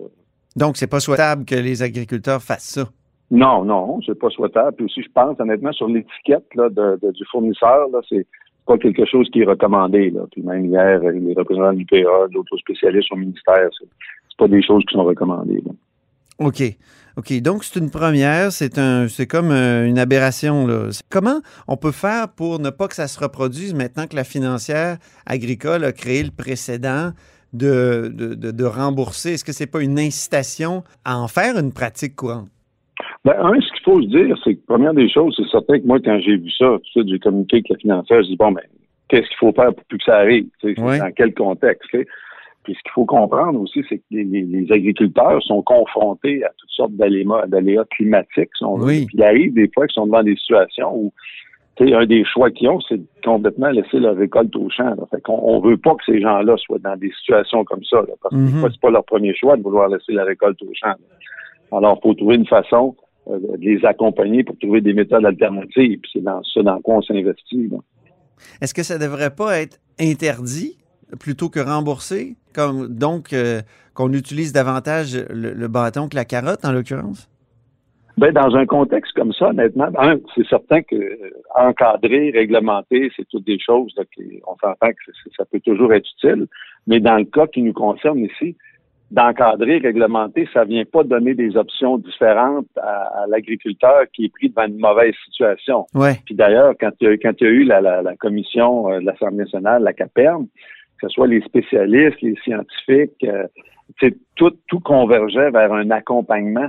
Donc 0.57 0.77
c'est 0.77 0.89
pas 0.89 0.99
souhaitable 0.99 1.45
que 1.45 1.55
les 1.55 1.85
agriculteurs 1.85 2.43
fassent 2.43 2.75
ça? 2.75 2.89
Non, 3.31 3.65
non, 3.65 4.01
c'est 4.05 4.19
pas 4.19 4.31
souhaitable. 4.31 4.75
Puis 4.77 4.87
aussi, 4.87 5.03
je 5.03 5.11
pense 5.15 5.39
honnêtement 5.39 5.73
sur 5.73 5.87
l'étiquette 5.87 6.53
là, 6.57 6.69
de, 6.69 6.99
du 7.13 7.25
fournisseur, 7.31 7.89
là, 7.93 8.01
c'est 8.09 8.27
pas 8.67 8.77
quelque 8.77 9.05
chose 9.05 9.29
qui 9.31 9.43
est 9.43 9.47
recommandé. 9.47 10.11
Là. 10.11 10.23
Puis 10.33 10.43
même 10.43 10.65
hier, 10.67 10.99
les 10.99 11.35
représentants 11.35 11.73
de 11.73 11.79
l'UPA, 11.79 12.27
d'autres 12.33 12.57
spécialistes 12.57 13.13
au 13.13 13.17
ministère, 13.17 13.69
c'est, 13.79 13.87
c'est 14.29 14.37
pas 14.37 14.49
des 14.49 14.63
choses 14.63 14.85
qui 14.85 14.95
sont 14.95 15.05
recommandées. 15.05 15.63
Là. 15.65 15.73
OK. 16.39 16.63
OK, 17.19 17.41
donc 17.41 17.65
c'est 17.65 17.81
une 17.81 17.91
première, 17.91 18.53
c'est 18.53 18.79
un 18.79 19.09
c'est 19.09 19.27
comme 19.27 19.51
euh, 19.51 19.87
une 19.87 19.99
aberration. 19.99 20.67
Là. 20.67 20.91
Comment 21.11 21.41
on 21.67 21.79
peut 21.79 21.93
faire 21.93 22.29
pour 22.29 22.59
ne 22.59 22.69
pas 22.69 22.89
que 22.89 22.95
ça 22.95 23.09
se 23.09 23.19
reproduise 23.19 23.73
maintenant 23.73 24.07
que 24.07 24.15
la 24.15 24.25
financière 24.25 24.99
agricole 25.25 25.85
a 25.85 25.93
créé 25.93 26.23
le 26.23 26.31
précédent 26.31 27.13
de, 27.55 28.13
de, 28.13 28.65
rembourser? 28.65 29.33
Est-ce 29.33 29.45
que 29.45 29.53
c'est 29.53 29.71
pas 29.71 29.81
une 29.81 29.99
incitation 29.99 30.83
à 31.07 31.19
en 31.19 31.27
faire 31.27 31.57
une 31.57 31.73
pratique 31.73 32.17
courante? 32.17 32.49
Ben, 33.25 33.33
un, 33.41 33.59
ce 33.63 33.73
qu'il 33.73 33.83
faut 33.83 34.03
se 34.03 34.09
dire, 34.09 34.37
c'est 34.45 34.55
que 34.55 34.67
première 34.67 34.93
des 34.93 35.09
choses, 35.09 35.35
c'est 35.39 35.49
certain 35.51 35.81
que 35.81 35.87
moi, 35.87 35.99
quand 36.05 36.21
j'ai 36.21 36.37
vu 36.37 36.51
ça, 36.51 36.67
tout 36.67 37.01
ça, 37.01 37.07
j'ai 37.07 37.19
communiqué 37.19 37.57
avec 37.57 37.71
la 37.71 37.77
financière, 37.79 38.23
je 38.25 38.29
dis 38.29 38.37
bon 38.37 38.53
ben, 38.53 38.63
qu'est-ce 39.09 39.27
qu'il 39.29 39.39
faut 39.39 39.53
faire 39.53 39.75
pour 39.75 39.85
plus 39.85 39.97
que 39.97 40.05
ça 40.05 40.17
arrive? 40.17 40.49
Dans 40.63 41.13
quel 41.17 41.33
contexte? 41.33 41.97
Puis 42.67 42.75
ce 42.75 42.83
qu'il 42.83 42.91
faut 42.95 43.05
comprendre 43.05 43.61
aussi, 43.61 43.85
c'est 43.89 43.99
que 43.99 44.03
les, 44.11 44.67
agriculteurs 44.73 45.41
sont 45.45 45.63
confrontés 45.63 46.43
à 46.43 46.49
toutes 46.59 46.71
sortes 46.71 46.93
d'aléas 46.95 47.85
climatiques. 47.93 48.51
oui. 48.61 49.07
Puis 49.07 49.17
il 49.17 49.23
arrive 49.23 49.55
des 49.55 49.71
fois 49.73 49.87
qu'ils 49.87 49.95
sont 49.95 50.07
devant 50.07 50.25
des 50.25 50.35
situations 50.35 50.93
où 50.93 51.13
un 51.81 52.07
des 52.07 52.25
choix 52.25 52.51
qu'ils 52.51 52.69
ont, 52.71 52.81
c'est 52.89 52.97
de 52.97 53.07
complètement 53.25 53.69
laisser 53.69 54.01
leur 54.01 54.17
récolte 54.17 54.57
au 54.57 54.69
champ. 54.69 54.97
Fait 55.13 55.21
qu'on 55.21 55.39
on 55.45 55.61
veut 55.61 55.77
pas 55.77 55.95
que 55.95 56.05
ces 56.07 56.21
gens-là 56.21 56.57
soient 56.57 56.81
dans 56.81 56.97
des 56.97 57.13
situations 57.21 57.65
comme 57.65 57.85
ça, 57.85 58.03
parce 58.21 58.35
que 58.35 58.41
mm-hmm. 58.41 58.69
c'est 58.73 58.81
pas 58.81 58.91
leur 58.91 59.05
premier 59.05 59.33
choix 59.33 59.57
de 59.57 59.63
vouloir 59.63 59.89
laisser 59.89 60.13
la 60.13 60.25
récolte 60.25 60.61
au 60.63 60.73
champ. 60.75 60.95
Alors, 61.71 62.01
il 62.01 62.03
faut 62.03 62.15
trouver 62.15 62.35
une 62.35 62.49
façon 62.49 62.97
euh, 63.29 63.39
de 63.39 63.61
les 63.61 63.85
accompagner 63.85 64.43
pour 64.43 64.59
trouver 64.59 64.81
des 64.81 64.93
méthodes 64.93 65.25
alternatives. 65.25 66.01
Puis 66.01 66.11
c'est 66.15 66.23
dans 66.25 66.43
ça 66.43 66.63
dans 66.63 66.81
quoi 66.81 66.97
on 66.97 67.03
s'investit. 67.03 67.71
Est-ce 68.61 68.75
que 68.75 68.83
ça 68.83 68.99
devrait 68.99 69.35
pas 69.35 69.61
être 69.61 69.79
interdit 70.01 70.79
plutôt 71.21 71.49
que 71.49 71.61
remboursé? 71.61 72.37
Comme, 72.57 72.89
donc, 72.89 73.35
euh, 73.35 73.61
qu'on 73.93 74.15
utilise 74.15 74.55
davantage 74.55 75.15
le, 75.29 75.69
bâton 75.69 76.09
que 76.09 76.17
la 76.17 76.25
carotte, 76.25 76.65
en 76.65 76.73
l'occurrence? 76.73 77.29
Ben, 78.17 78.33
dans 78.33 78.57
un 78.57 78.65
contexte 78.65 79.13
comme 79.13 79.35
ça, 79.35 79.51
honnêtement, 79.51 79.89
c'est 80.35 80.47
certain 80.47 80.81
que 80.81 80.97
euh, 80.97 81.31
encadrer, 81.55 82.31
réglementer, 82.31 83.13
c'est 83.15 83.29
toutes 83.29 83.45
des 83.45 83.59
choses 83.59 83.93
là, 83.99 84.05
qui, 84.15 84.41
on 84.47 84.57
s'entend 84.57 84.89
que 84.89 85.13
ça 85.37 85.45
peut 85.45 85.61
toujours 85.61 85.93
être 85.93 86.09
utile. 86.17 86.47
Mais 86.87 86.99
dans 86.99 87.17
le 87.17 87.27
cas 87.27 87.47
qui 87.47 87.61
nous 87.61 87.75
concerne 87.75 88.21
ici, 88.21 88.57
d'encadrer, 89.11 89.79
réglementer, 89.79 90.49
ça 90.53 90.65
vient 90.65 90.85
pas 90.85 91.05
donner 91.05 91.35
des 91.35 91.57
options 91.57 91.99
différentes 91.99 92.67
à, 92.77 93.27
l'agriculteur 93.29 94.05
qui 94.13 94.25
est 94.25 94.29
pris 94.33 94.49
devant 94.49 94.67
une 94.67 94.79
mauvaise 94.79 95.15
situation. 95.27 95.87
Ouais. 95.95 96.17
Puis 96.25 96.35
d'ailleurs, 96.35 96.73
quand 96.81 96.91
il 97.01 97.09
y 97.09 97.11
a, 97.11 97.17
quand 97.19 97.33
il 97.41 97.45
y 97.45 97.47
a 97.47 97.53
eu 97.53 97.65
la, 97.65 97.81
la, 97.81 98.17
commission 98.17 98.91
euh, 98.91 99.01
de 99.01 99.05
l'Assemblée 99.05 99.45
nationale, 99.45 99.83
la 99.83 99.93
CAPERM, 99.93 100.47
que 101.01 101.09
ce 101.09 101.15
soit 101.15 101.27
les 101.27 101.41
spécialistes, 101.43 102.21
les 102.23 102.37
scientifiques, 102.43 103.25
euh, 103.25 103.47
tout, 104.37 104.53
tout 104.69 104.81
convergeait 104.81 105.51
vers 105.51 105.73
un 105.73 105.91
accompagnement 105.91 106.69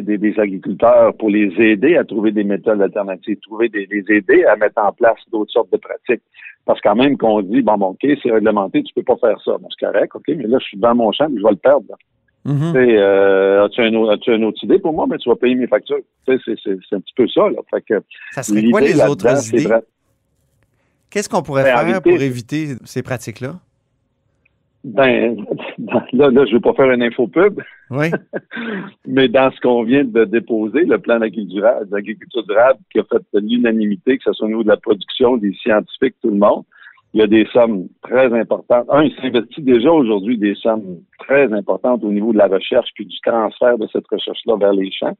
des, 0.00 0.18
des, 0.18 0.38
agriculteurs 0.38 1.14
pour 1.16 1.30
les 1.30 1.52
aider 1.58 1.96
à 1.96 2.04
trouver 2.04 2.32
des 2.32 2.44
méthodes 2.44 2.80
alternatives, 2.80 3.38
trouver 3.40 3.68
des, 3.68 3.86
les 3.90 4.04
aider 4.08 4.44
à 4.44 4.56
mettre 4.56 4.82
en 4.82 4.92
place 4.92 5.18
d'autres 5.30 5.52
sortes 5.52 5.72
de 5.72 5.76
pratiques. 5.76 6.22
Parce 6.64 6.80
quand 6.80 6.96
même 6.96 7.18
qu'on 7.18 7.42
dit, 7.42 7.62
bon, 7.62 7.76
bon, 7.76 7.86
OK, 7.88 8.06
c'est 8.22 8.30
réglementé, 8.30 8.82
tu 8.82 8.94
peux 8.94 9.02
pas 9.02 9.16
faire 9.16 9.40
ça. 9.44 9.52
Bon, 9.58 9.68
c'est 9.70 9.86
correct, 9.86 10.12
OK, 10.14 10.24
mais 10.28 10.46
là, 10.46 10.58
je 10.58 10.64
suis 10.64 10.78
dans 10.78 10.94
mon 10.94 11.12
champ, 11.12 11.28
je 11.28 11.42
vais 11.42 11.50
le 11.50 11.56
perdre. 11.56 11.94
Mhm. 12.46 12.72
Tu 12.72 12.72
sais, 12.72 12.98
euh, 12.98 13.64
as-tu, 13.64 13.80
un, 13.80 14.08
as-tu 14.08 14.34
une 14.34 14.44
autre 14.44 14.62
idée 14.64 14.78
pour 14.78 14.92
moi? 14.92 15.06
Ben, 15.06 15.16
tu 15.16 15.28
vas 15.28 15.36
payer 15.36 15.54
mes 15.54 15.66
factures. 15.66 16.00
C'est, 16.26 16.34
un 16.34 17.00
petit 17.00 17.14
peu 17.16 17.26
ça. 17.28 17.48
Là. 17.48 17.58
Fait 17.70 17.82
que 17.82 18.02
Ça 18.32 18.42
serait 18.42 18.62
quoi 18.64 18.80
les 18.82 19.02
autres 19.02 19.48
idées? 19.48 19.68
Qu'est-ce 21.14 21.28
qu'on 21.28 21.42
pourrait 21.42 21.62
Ben, 21.62 21.76
en 21.76 21.86
faire 21.86 22.02
pour 22.02 22.20
éviter 22.20 22.74
ces 22.84 23.04
pratiques-là? 23.04 23.54
Ben, 24.82 25.36
là, 26.12 26.28
là, 26.28 26.44
je 26.44 26.54
vais 26.54 26.60
pas 26.60 26.74
faire 26.74 26.90
une 26.90 27.04
info 27.04 27.28
pub, 27.28 27.62
Oui. 27.88 28.10
mais 29.06 29.28
dans 29.28 29.52
ce 29.52 29.60
qu'on 29.60 29.84
vient 29.84 30.02
de 30.02 30.24
déposer, 30.24 30.84
le 30.84 30.98
plan 30.98 31.20
d'agriculture 31.20 31.54
durable, 31.54 31.88
d'agriculture 31.88 32.44
durable 32.48 32.80
qui 32.90 32.98
a 32.98 33.04
fait 33.04 33.22
l'unanimité, 33.34 34.18
que 34.18 34.24
ce 34.24 34.32
soit 34.32 34.46
au 34.46 34.48
niveau 34.48 34.64
de 34.64 34.68
la 34.68 34.76
production, 34.76 35.36
des 35.36 35.54
scientifiques, 35.62 36.16
tout 36.20 36.30
le 36.30 36.36
monde, 36.36 36.64
il 37.12 37.20
y 37.20 37.22
a 37.22 37.28
des 37.28 37.46
sommes 37.52 37.86
très 38.02 38.32
importantes. 38.36 38.86
Un, 38.90 39.04
il 39.04 39.14
s'investit 39.14 39.62
déjà 39.62 39.92
aujourd'hui 39.92 40.36
des 40.36 40.56
sommes 40.56 40.98
très 41.20 41.44
importantes 41.52 42.02
au 42.02 42.10
niveau 42.10 42.32
de 42.32 42.38
la 42.38 42.48
recherche 42.48 42.90
puis 42.96 43.06
du 43.06 43.16
transfert 43.20 43.78
de 43.78 43.86
cette 43.92 44.08
recherche-là 44.10 44.56
vers 44.56 44.72
les 44.72 44.90
champs. 44.90 45.16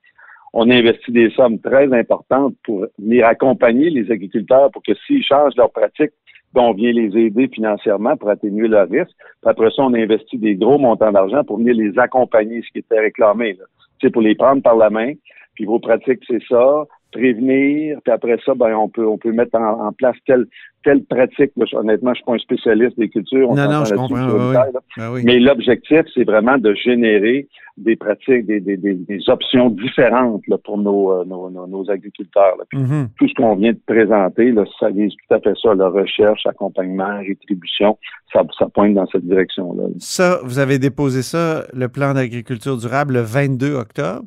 On 0.56 0.70
investit 0.70 1.10
des 1.10 1.30
sommes 1.30 1.58
très 1.58 1.92
importantes 1.92 2.54
pour 2.62 2.86
venir 2.96 3.26
accompagner 3.26 3.90
les 3.90 4.08
agriculteurs 4.12 4.70
pour 4.70 4.84
que 4.84 4.92
s'ils 5.04 5.24
changent 5.24 5.56
leurs 5.56 5.72
pratiques, 5.72 6.12
ben, 6.52 6.62
on 6.62 6.72
vient 6.72 6.92
les 6.92 7.18
aider 7.18 7.48
financièrement 7.48 8.16
pour 8.16 8.30
atténuer 8.30 8.68
leurs 8.68 8.88
risques. 8.88 9.10
Puis 9.18 9.50
après 9.50 9.70
ça, 9.70 9.82
on 9.82 9.92
investit 9.92 10.38
des 10.38 10.54
gros 10.54 10.78
montants 10.78 11.10
d'argent 11.10 11.42
pour 11.42 11.58
venir 11.58 11.74
les 11.74 11.98
accompagner, 11.98 12.62
ce 12.62 12.70
qui 12.70 12.78
était 12.78 13.00
réclamé. 13.00 13.58
Sais, 14.00 14.10
pour 14.10 14.22
les 14.22 14.36
prendre 14.36 14.62
par 14.62 14.76
la 14.76 14.90
main. 14.90 15.14
Puis 15.56 15.64
vos 15.64 15.80
pratiques, 15.80 16.22
c'est 16.28 16.42
ça. 16.48 16.84
Prévenir. 17.14 17.98
Puis 18.04 18.12
après 18.12 18.36
ça, 18.44 18.54
ben 18.54 18.74
on 18.74 18.88
peut 18.88 19.06
on 19.06 19.16
peut 19.18 19.32
mettre 19.32 19.56
en, 19.56 19.86
en 19.88 19.92
place 19.92 20.16
telle 20.26 20.46
telle 20.84 21.02
pratique. 21.04 21.52
Honnêtement, 21.72 22.10
je 22.12 22.16
suis 22.16 22.24
pas 22.26 22.34
un 22.34 22.38
spécialiste 22.38 22.98
des 22.98 23.08
cultures. 23.08 23.48
On 23.48 23.54
Non, 23.54 23.70
non, 23.70 23.84
je 23.86 23.94
comprends, 23.94 24.28
oui. 24.50 24.56
Ben 24.98 25.10
oui. 25.12 25.22
Mais 25.24 25.38
l'objectif, 25.38 26.02
c'est 26.12 26.24
vraiment 26.24 26.58
de 26.58 26.74
générer 26.74 27.48
des 27.78 27.96
pratiques, 27.96 28.44
des, 28.46 28.60
des, 28.60 28.76
des, 28.76 28.94
des 28.94 29.20
options 29.30 29.70
différentes 29.70 30.46
là, 30.46 30.58
pour 30.58 30.76
nos, 30.78 31.10
euh, 31.10 31.24
nos, 31.24 31.48
nos, 31.50 31.66
nos 31.66 31.90
agriculteurs. 31.90 32.54
là. 32.58 32.64
Puis 32.68 32.78
Mhm. 32.78 33.08
tout 33.18 33.26
ce 33.28 33.34
qu'on 33.34 33.56
vient 33.56 33.72
de 33.72 33.80
présenter, 33.86 34.52
là, 34.52 34.64
ça 34.78 34.90
vise 34.90 35.10
tout 35.12 35.34
à 35.34 35.40
fait 35.40 35.54
ça, 35.60 35.74
la 35.74 35.88
recherche, 35.88 36.44
accompagnement, 36.46 37.18
rétribution, 37.26 37.96
ça, 38.32 38.42
ça 38.58 38.66
pointe 38.68 38.94
dans 38.94 39.06
cette 39.06 39.24
direction-là. 39.26 39.84
Ça, 39.98 40.38
vous 40.44 40.58
avez 40.58 40.78
déposé 40.78 41.22
ça, 41.22 41.64
le 41.72 41.88
plan 41.88 42.12
d'agriculture 42.14 42.76
durable, 42.76 43.14
le 43.14 43.20
22 43.22 43.74
octobre? 43.74 44.22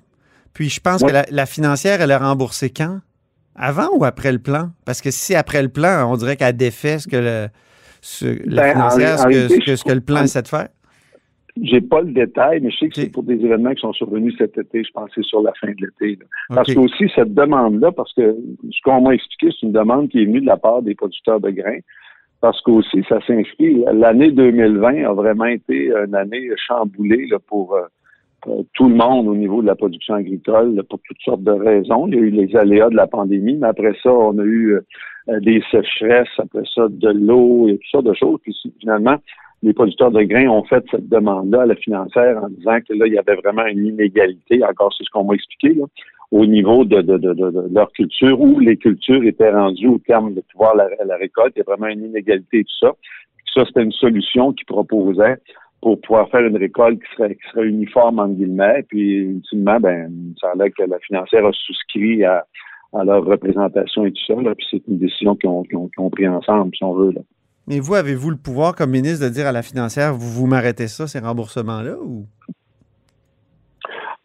Puis 0.58 0.70
je 0.70 0.80
pense 0.82 1.02
Ouais. 1.04 1.10
que 1.10 1.13
la, 1.13 1.26
la 1.30 1.46
financière, 1.46 2.02
elle 2.02 2.12
a 2.12 2.17
remboursé 2.17 2.72
quand? 2.72 2.98
Avant 3.56 3.89
ou 3.96 4.04
après 4.06 4.32
le 4.32 4.39
plan? 4.39 4.72
Parce 4.86 5.02
que 5.02 5.12
si 5.12 5.36
après 5.36 5.62
le 5.62 5.70
plan, 5.70 6.12
on 6.12 6.17
dirait 6.17 6.36
qu'elle 6.36 6.58
défait 6.58 6.98
ce 6.98 7.08
que 7.08 7.15
le, 7.17 7.48
ce- 8.02 8.26
la 8.50 8.63
Ben, 8.63 8.72
financière, 8.74 9.13
en 9.13 9.17
ce, 9.17 9.24
que, 9.26 9.30
réalité, 9.30 9.56
ce, 9.62 9.65
que, 9.65 9.76
ce 9.76 9.84
que 9.84 9.91
le 9.93 10.02
plan 10.02 10.24
essaie 10.24 10.41
de 10.41 10.48
faire. 10.48 10.67
J'ai 11.62 11.82
pas 11.82 12.02
le 12.02 12.12
détail, 12.12 12.60
mais 12.62 12.72
je 12.72 12.78
sais 12.78 12.89
que 12.89 12.96
c'est 12.96 13.10
pour 13.12 13.24
des 13.24 13.34
événements 13.36 13.74
qui 13.74 13.82
sont 13.82 13.93
survenus 13.93 14.36
cet 14.38 14.58
été, 14.58 14.84
je 14.84 14.91
pense 14.93 15.10
que 15.10 15.22
c'est 15.22 15.28
sur 15.28 15.41
la 15.41 15.54
fin 15.62 15.67
de 15.67 15.76
l'été. 15.80 16.20
Parce 16.50 16.72
que 16.74 16.80
aussi, 16.80 17.06
cette 17.15 17.34
demande-là, 17.34 17.91
parce 17.91 18.13
que 18.13 18.36
ce 18.72 18.78
qu'on 18.84 19.02
m'a 19.02 19.13
expliqué, 19.15 19.48
c'est 19.60 19.65
une 19.65 19.72
demande 19.74 20.10
qui 20.10 20.22
est 20.22 20.26
venue 20.26 20.41
de 20.41 20.46
la 20.46 20.58
part 20.58 20.82
des 20.84 20.93
producteurs 20.96 21.39
de 21.39 21.50
grains. 21.52 21.80
Parce 22.41 22.62
qu'aussi, 22.62 23.04
ça 23.10 23.17
s'inscrit. 23.26 23.84
L'année 23.91 24.30
2020 24.32 25.06
a 25.10 25.13
vraiment 25.13 25.46
été 25.46 25.88
une 26.06 26.13
année 26.13 26.48
chamboulée 26.67 27.26
là, 27.32 27.38
pour, 27.48 27.74
euh, 27.74 27.80
pour 27.82 27.88
tout 28.73 28.89
le 28.89 28.95
monde 28.95 29.28
au 29.28 29.36
niveau 29.36 29.62
de 29.62 29.67
la 29.67 29.76
production 29.76 30.15
agricole, 30.15 30.82
pour 30.89 31.00
toutes 31.08 31.21
sortes 31.21 31.43
de 31.43 31.52
raisons. 31.52 32.08
Il 32.08 32.15
y 32.15 32.17
a 32.17 32.21
eu 32.21 32.30
les 32.30 32.56
aléas 32.56 32.89
de 32.89 32.95
la 32.95 33.08
pandémie, 33.08 33.56
mais 33.56 33.67
après 33.67 33.95
ça, 34.04 34.12
on 34.12 34.38
a 34.38 34.43
eu 34.43 34.80
euh, 35.30 35.39
des 35.41 35.62
sécheresses, 35.71 36.28
après 36.38 36.63
ça, 36.73 36.88
de 36.89 37.10
l'eau 37.10 37.67
et 37.67 37.78
toutes 37.78 37.91
sortes 37.91 38.06
de 38.06 38.13
choses. 38.13 38.39
Puis 38.43 38.56
finalement, 38.80 39.17
les 39.63 39.73
producteurs 39.73 40.12
de 40.12 40.21
grains 40.23 40.47
ont 40.47 40.63
fait 40.63 40.84
cette 40.91 41.10
demande-là 41.10 41.62
à 41.62 41.65
la 41.65 41.76
financière 41.76 42.43
en 42.43 42.50
disant 42.50 42.78
que 42.88 42.93
là, 42.93 43.08
il 43.08 43.13
y 43.13 43.17
avait 43.17 43.36
vraiment 43.36 43.65
une 43.65 43.86
inégalité, 43.86 44.63
encore 44.63 44.93
c'est 44.95 45.04
ce 45.04 45.10
qu'on 45.10 45.23
m'a 45.23 45.34
expliqué, 45.34 45.73
là, 45.73 45.86
au 46.32 46.45
niveau 46.45 46.84
de, 46.84 47.02
de, 47.02 47.17
de, 47.17 47.34
de, 47.34 47.73
leur 47.73 47.91
culture, 47.93 48.39
où 48.39 48.60
les 48.60 48.78
cultures 48.78 49.23
étaient 49.23 49.52
rendues 49.52 49.88
au 49.88 49.97
terme 49.97 50.34
de 50.34 50.41
pouvoir 50.52 50.76
la, 50.76 50.89
la 51.06 51.15
récolte. 51.15 51.54
Il 51.56 51.60
y 51.60 51.62
a 51.62 51.65
vraiment 51.65 51.88
une 51.88 52.04
inégalité 52.04 52.60
et 52.60 52.63
tout 52.63 52.78
ça. 52.82 52.93
Ça, 53.54 53.65
c'était 53.65 53.84
une 53.84 53.93
solution 53.93 54.52
qu'ils 54.52 54.65
proposaient 54.65 55.38
pour 55.82 56.00
pouvoir 56.02 56.30
faire 56.30 56.42
une 56.46 56.58
récolte 56.58 57.00
qui 57.00 57.16
serait, 57.16 57.36
qui 57.36 57.50
serait 57.52 57.68
uniforme, 57.68 58.20
entre 58.20 58.34
guillemets. 58.34 58.84
Puis, 58.90 59.18
ultimement, 59.18 59.80
ben, 59.80 60.12
ça 60.42 60.52
a 60.60 60.70
que 60.70 60.84
la 60.84 61.00
financière 61.00 61.46
a 61.46 61.52
souscrit 61.54 62.24
à, 62.26 62.46
à 62.94 63.04
leur 63.04 63.24
représentation 63.24 64.06
et 64.06 64.12
tout 64.12 64.26
ça. 64.28 64.42
Là, 64.42 64.56
puis 64.56 64.66
c'est 64.72 64.82
une 64.88 64.98
décision 64.98 65.36
qu'ils 65.36 65.50
ont, 65.50 65.63
qu'ils 65.63 65.78
ont, 65.78 65.88
qu'ils 65.90 66.04
ont 66.04 66.10
pris 66.10 66.28
ensemble, 66.28 66.76
si 66.76 66.84
on 66.84 66.94
veut. 66.94 67.12
Là. 67.12 67.22
Mais 67.68 67.80
vous, 67.80 67.96
avez-vous 67.96 68.32
le 68.32 68.38
pouvoir 68.38 68.76
comme 68.76 68.92
ministre 68.92 69.26
de 69.26 69.30
dire 69.30 69.46
à 69.46 69.52
la 69.52 69.62
financière, 69.62 70.13
vous 70.13 70.30
vous 70.30 70.48
m'arrêtez 70.48 70.88
ça, 70.88 71.06
ces 71.06 71.20
remboursements-là? 71.20 71.98
Ou... 72.02 72.26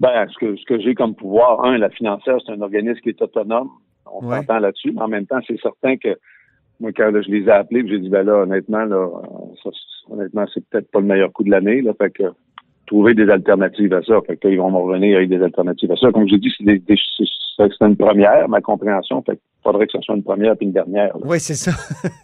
Ben, 0.00 0.26
ce 0.28 0.38
que, 0.38 0.56
ce 0.56 0.64
que 0.64 0.80
j'ai 0.80 0.94
comme 0.94 1.14
pouvoir, 1.14 1.64
un, 1.64 1.76
la 1.78 1.90
financière, 1.90 2.38
c'est 2.44 2.52
un 2.52 2.60
organisme 2.60 3.00
qui 3.00 3.10
est 3.10 3.22
autonome. 3.22 3.68
On 4.10 4.26
Ouais. 4.26 4.38
s'entend 4.38 4.58
là-dessus. 4.58 4.92
Mais 4.92 5.02
en 5.02 5.08
même 5.08 5.26
temps, 5.26 5.40
c'est 5.46 5.60
certain 5.60 5.96
que 5.96 6.16
moi, 6.82 6.90
quand 6.94 7.10
là, 7.10 7.22
je 7.22 7.30
les 7.30 7.44
ai 7.46 7.50
appelés, 7.50 7.84
j'ai 7.88 7.98
dit, 8.00 8.08
ben 8.08 8.24
là, 8.24 8.42
honnêtement, 8.42 8.84
là, 8.84 9.08
ça, 9.62 9.70
honnêtement, 10.10 10.44
c'est 10.52 10.64
peut-être 10.68 10.90
pas 10.90 11.00
le 11.00 11.06
meilleur 11.06 11.32
coup 11.32 11.44
de 11.44 11.50
l'année. 11.50 11.80
Là, 11.80 11.92
fait 11.96 12.10
que 12.10 12.24
trouver 12.86 13.14
des 13.14 13.30
alternatives 13.30 13.94
à 13.94 14.02
ça. 14.02 14.14
Fait 14.26 14.36
que 14.36 14.48
là, 14.48 14.52
ils 14.52 14.58
vont 14.58 14.70
me 14.70 14.76
revenir 14.76 15.16
avec 15.16 15.30
des 15.30 15.40
alternatives 15.42 15.90
à 15.92 15.96
ça. 15.96 16.10
Comme 16.12 16.28
je 16.28 16.34
dis, 16.36 16.52
c'est, 16.58 16.64
des, 16.64 16.78
des- 16.80 16.96
c'est, 17.16 17.70
une 17.86 17.96
première, 17.96 18.48
ma 18.48 18.60
compréhension. 18.60 19.22
Fait 19.22 19.38
faudrait 19.62 19.86
que 19.86 19.92
ce 19.92 20.00
soit 20.02 20.16
une 20.16 20.24
première 20.24 20.56
puis 20.56 20.66
une 20.66 20.72
dernière. 20.72 21.16
là. 21.16 21.24
Oui, 21.24 21.38
c'est 21.38 21.54
ça. 21.54 21.70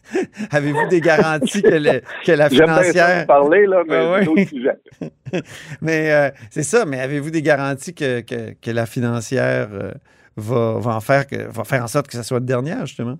Avez-vous 0.50 0.88
des 0.90 1.00
garanties 1.00 1.62
que, 1.62 1.68
le- 1.68 2.00
que 2.26 2.32
la 2.32 2.48
bien 2.50 2.66
financière. 2.66 3.26
parler, 3.26 3.64
là, 3.66 3.82
mais 3.88 3.96
Ah 3.96 4.44
sujets. 4.46 4.78
Mais 5.80 6.10
euh, 6.12 6.30
c'est 6.50 6.64
ça, 6.64 6.84
mais 6.84 6.98
avez-vous 7.00 7.30
des 7.30 7.42
garanties 7.42 7.94
que, 7.94 8.20
que, 8.22 8.54
que 8.60 8.70
la 8.72 8.86
financière 8.86 9.68
euh, 9.72 9.92
va, 10.36 10.78
va 10.80 10.96
en 10.96 11.00
faire 11.00 11.26
que, 11.26 11.36
va 11.50 11.64
faire 11.64 11.84
en 11.84 11.86
sorte 11.86 12.08
que 12.08 12.14
ça 12.14 12.22
soit 12.22 12.40
la 12.40 12.46
dernière, 12.46 12.86
justement? 12.86 13.18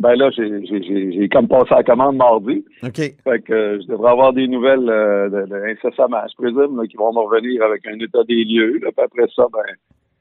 Ben 0.00 0.14
là, 0.14 0.30
j'ai, 0.30 1.28
comme 1.28 1.46
passé 1.46 1.66
la 1.70 1.82
commande 1.84 2.16
mardi. 2.16 2.64
OK. 2.82 2.96
Fait 2.96 3.40
que 3.44 3.52
euh, 3.52 3.80
je 3.82 3.86
devrais 3.86 4.10
avoir 4.12 4.32
des 4.32 4.48
nouvelles 4.48 4.88
euh, 4.88 5.28
de, 5.28 5.46
de 5.46 5.54
incessamment, 5.76 6.22
je 6.30 6.34
présume, 6.36 6.80
là, 6.80 6.86
qui 6.88 6.96
vont 6.96 7.12
me 7.12 7.18
revenir 7.20 7.62
avec 7.62 7.86
un 7.86 7.98
état 8.00 8.24
des 8.26 8.44
lieux. 8.44 8.78
Là, 8.82 8.90
puis 8.96 9.04
après 9.04 9.26
ça, 9.36 9.44
ben, 9.52 9.60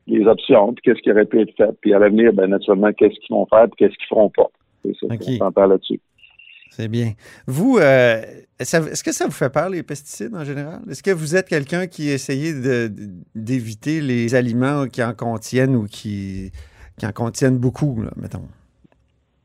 les 0.07 0.25
options, 0.27 0.73
puis 0.73 0.81
qu'est-ce 0.83 1.01
qui 1.01 1.11
aurait 1.11 1.25
pu 1.25 1.39
être 1.39 1.55
fait. 1.55 1.71
Puis 1.81 1.93
à 1.93 1.99
l'avenir, 1.99 2.33
ben, 2.33 2.47
naturellement, 2.47 2.91
qu'est-ce 2.91 3.17
qu'ils 3.25 3.33
vont 3.33 3.45
faire, 3.45 3.67
puis 3.69 3.75
qu'est-ce 3.77 3.97
qu'ils 3.97 4.07
feront 4.09 4.29
pas. 4.29 4.47
C'est 4.83 4.95
ça, 4.99 5.05
Ok. 5.13 5.21
on 5.27 5.37
s'entend 5.37 5.67
là-dessus. 5.67 6.01
C'est 6.71 6.87
bien. 6.89 7.13
Vous, 7.47 7.77
euh, 7.77 8.21
est-ce 8.59 9.03
que 9.03 9.11
ça 9.13 9.25
vous 9.25 9.31
fait 9.31 9.51
peur, 9.51 9.69
les 9.69 9.83
pesticides 9.83 10.35
en 10.35 10.43
général? 10.43 10.81
Est-ce 10.89 11.01
que 11.01 11.11
vous 11.11 11.35
êtes 11.35 11.47
quelqu'un 11.47 11.87
qui 11.87 12.09
essayez 12.09 12.51
d'éviter 13.33 14.01
les 14.01 14.35
aliments 14.35 14.87
qui 14.87 15.01
en 15.03 15.13
contiennent 15.13 15.75
ou 15.75 15.85
qui, 15.85 16.51
qui 16.97 17.05
en 17.05 17.11
contiennent 17.11 17.57
beaucoup, 17.57 18.01
là, 18.01 18.11
mettons? 18.17 18.43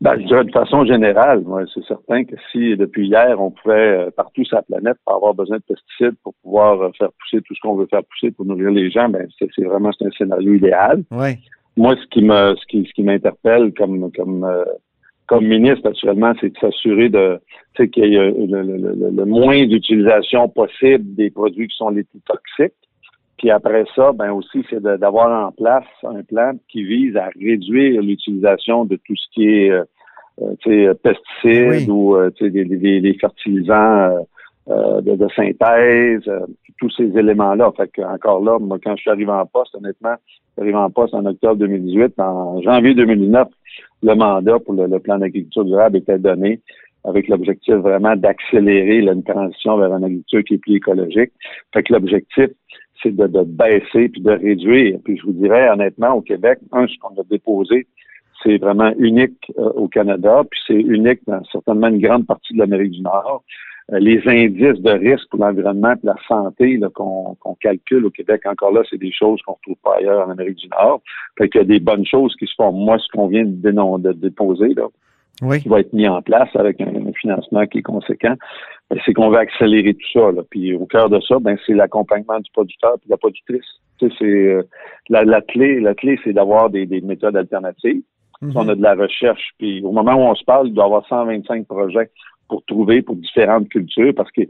Ben, 0.04 0.20
je 0.20 0.26
dirais 0.26 0.44
de 0.44 0.50
façon 0.50 0.84
générale, 0.84 1.40
moi, 1.46 1.62
c'est 1.72 1.82
certain 1.86 2.24
que 2.24 2.36
si 2.52 2.76
depuis 2.76 3.06
hier, 3.06 3.40
on 3.40 3.50
pouvait 3.50 3.96
euh, 3.96 4.10
partout 4.14 4.44
sur 4.44 4.56
la 4.56 4.62
planète 4.62 4.98
pas 5.06 5.14
avoir 5.14 5.32
besoin 5.32 5.56
de 5.56 5.62
pesticides 5.62 6.16
pour 6.22 6.34
pouvoir 6.42 6.78
euh, 6.82 6.90
faire 6.98 7.08
pousser 7.18 7.40
tout 7.40 7.54
ce 7.54 7.60
qu'on 7.62 7.74
veut 7.74 7.86
faire 7.86 8.04
pousser 8.04 8.30
pour 8.30 8.44
nourrir 8.44 8.70
les 8.70 8.90
gens, 8.90 9.08
ben 9.08 9.26
c'est 9.38 9.64
vraiment 9.64 9.92
c'est 9.98 10.04
un 10.04 10.10
scénario 10.10 10.52
idéal. 10.52 11.04
Moi, 11.78 11.96
ce 11.96 12.06
qui 12.08 12.22
me, 12.22 12.54
ce 12.54 12.66
qui, 12.66 12.84
ce 12.86 12.92
qui 12.92 13.02
m'interpelle 13.02 13.72
comme, 13.72 14.12
comme, 14.12 14.44
euh, 14.44 14.66
comme 15.26 15.46
ministre, 15.46 15.88
actuellement, 15.88 16.34
c'est 16.38 16.50
de 16.50 16.58
s'assurer 16.58 17.08
de, 17.08 17.40
qu'il 17.74 18.04
y 18.04 18.16
ait 18.16 18.18
euh, 18.18 18.46
le, 18.46 18.60
le, 18.60 18.76
le, 18.76 19.10
le 19.10 19.24
moins 19.24 19.64
d'utilisation 19.64 20.50
possible 20.50 21.14
des 21.14 21.30
produits 21.30 21.68
qui 21.68 21.76
sont 21.78 21.88
les 21.88 22.04
plus 22.04 22.20
toxiques. 22.26 22.76
Puis 23.38 23.50
après 23.50 23.84
ça, 23.96 24.12
ben 24.12 24.30
aussi, 24.32 24.64
c'est 24.68 24.82
d'avoir 24.82 25.48
en 25.48 25.50
place 25.52 25.88
un 26.04 26.22
plan 26.22 26.52
qui 26.68 26.84
vise 26.84 27.16
à 27.16 27.30
réduire 27.40 28.02
l'utilisation 28.02 28.84
de 28.84 28.96
tout 28.96 29.16
ce 29.16 29.26
qui 29.32 29.48
est, 29.48 29.70
euh, 29.70 29.84
pesticides 31.02 31.88
Oui. 31.88 31.90
ou, 31.90 32.16
euh, 32.16 32.30
tu 32.30 32.44
sais, 32.44 32.50
des, 32.50 32.64
des, 32.64 33.00
des 33.00 33.14
fertilisants 33.14 33.74
euh, 33.98 34.18
euh, 34.68 35.00
de, 35.00 35.14
de 35.16 35.28
synthèse, 35.36 36.22
euh, 36.28 36.40
tous 36.78 36.90
ces 36.90 37.16
éléments-là. 37.16 37.72
Fait 37.76 37.90
que 37.92 38.02
encore 38.02 38.42
là, 38.42 38.58
moi, 38.58 38.78
quand 38.82 38.96
je 38.96 39.02
suis 39.02 39.10
arrivé 39.10 39.30
en 39.30 39.46
poste, 39.46 39.74
honnêtement, 39.74 40.14
arrivé 40.58 40.74
en 40.76 40.90
poste 40.90 41.14
en 41.14 41.24
octobre 41.26 41.56
2018. 41.56 42.18
En 42.18 42.60
janvier 42.62 42.94
2019, 42.94 43.48
le 44.02 44.14
mandat 44.14 44.58
pour 44.60 44.74
le, 44.74 44.86
le 44.86 44.98
plan 44.98 45.18
d'agriculture 45.18 45.64
durable 45.64 45.98
était 45.98 46.18
donné 46.18 46.60
avec 47.04 47.28
l'objectif 47.28 47.74
vraiment 47.74 48.16
d'accélérer 48.16 48.98
une 49.00 49.22
transition 49.22 49.76
vers 49.76 49.94
une 49.94 50.04
agriculture 50.04 50.42
qui 50.44 50.54
est 50.54 50.58
plus 50.58 50.76
écologique. 50.76 51.32
Fait 51.74 51.82
que 51.82 51.92
l'objectif, 51.92 52.48
c'est 53.02 53.14
de, 53.14 53.26
de 53.26 53.42
baisser 53.42 54.08
puis 54.08 54.22
de 54.22 54.30
réduire. 54.30 54.98
Puis 55.04 55.18
je 55.18 55.26
vous 55.26 55.32
dirais 55.32 55.68
honnêtement, 55.68 56.14
au 56.14 56.22
Québec, 56.22 56.58
un, 56.72 56.86
ce 56.86 56.96
qu'on 56.98 57.20
a 57.20 57.24
déposé, 57.30 57.86
c'est 58.44 58.58
vraiment 58.58 58.92
unique 58.98 59.52
euh, 59.58 59.70
au 59.74 59.88
Canada, 59.88 60.42
puis 60.50 60.60
c'est 60.66 60.74
unique 60.74 61.20
dans 61.26 61.42
certainement 61.44 61.88
une 61.88 62.00
grande 62.00 62.26
partie 62.26 62.54
de 62.54 62.58
l'Amérique 62.58 62.92
du 62.92 63.00
Nord. 63.02 63.42
Euh, 63.92 63.98
les 63.98 64.20
indices 64.26 64.80
de 64.80 64.90
risque 64.90 65.28
pour 65.30 65.40
l'environnement 65.40 65.92
et 65.92 66.06
la 66.06 66.16
santé 66.26 66.80
qu'on 66.94 67.36
calcule 67.60 68.06
au 68.06 68.10
Québec, 68.10 68.42
encore 68.46 68.72
là, 68.72 68.82
c'est 68.88 68.98
des 68.98 69.12
choses 69.12 69.40
qu'on 69.42 69.54
retrouve 69.54 69.76
pas 69.82 69.96
ailleurs 69.98 70.26
en 70.26 70.30
Amérique 70.30 70.56
du 70.58 70.68
Nord. 70.68 71.02
Fait 71.38 71.48
qu'il 71.48 71.60
y 71.60 71.64
a 71.64 71.66
des 71.66 71.80
bonnes 71.80 72.06
choses 72.06 72.34
qui 72.36 72.46
se 72.46 72.54
font. 72.56 72.72
Moi, 72.72 72.98
ce 72.98 73.08
qu'on 73.12 73.26
vient 73.26 73.44
de, 73.44 73.52
de 73.98 74.12
déposer, 74.12 74.68
là, 74.74 74.86
Oui. 75.42 75.60
qui 75.60 75.68
va 75.68 75.80
être 75.80 75.92
mis 75.92 76.08
en 76.08 76.22
place 76.22 76.48
avec 76.54 76.80
un, 76.80 76.86
un 76.86 77.12
financement 77.12 77.66
qui 77.66 77.78
est 77.78 77.82
conséquent. 77.82 78.34
ben, 78.90 78.98
c'est 79.04 79.12
qu'on 79.12 79.28
veut 79.30 79.38
accélérer 79.38 79.94
tout 79.94 80.18
ça. 80.18 80.32
Là. 80.32 80.42
Puis 80.50 80.74
au 80.74 80.86
cœur 80.86 81.10
de 81.10 81.20
ça, 81.20 81.38
ben, 81.38 81.56
c'est 81.66 81.74
l'accompagnement 81.74 82.40
du 82.40 82.50
producteur 82.52 82.94
et 82.94 83.06
de 83.06 83.10
la 83.10 83.16
productrice. 83.18 83.66
Tu 83.98 84.08
sais, 84.08 84.14
c'est 84.18 84.24
euh, 84.24 84.62
la, 85.08 85.24
la, 85.24 85.40
clé, 85.40 85.80
la 85.80 85.94
clé, 85.94 86.18
c'est 86.24 86.32
d'avoir 86.32 86.70
des, 86.70 86.86
des, 86.86 87.00
méthodes 87.00 87.36
alternatives. 87.36 88.02
Mhm. 88.42 88.52
On 88.54 88.68
a 88.68 88.74
de 88.74 88.82
la 88.82 88.94
recherche. 88.94 89.52
Puis 89.58 89.82
au 89.82 89.92
moment 89.92 90.14
où 90.14 90.30
on 90.30 90.34
se 90.34 90.44
parle, 90.44 90.68
il 90.68 90.74
doit 90.74 90.84
y 90.84 90.86
avoir 90.86 91.06
125 91.06 91.66
projets 91.66 92.10
pour 92.48 92.64
trouver 92.64 93.02
pour 93.02 93.16
différentes 93.16 93.68
cultures, 93.68 94.12
parce 94.14 94.30
que 94.30 94.42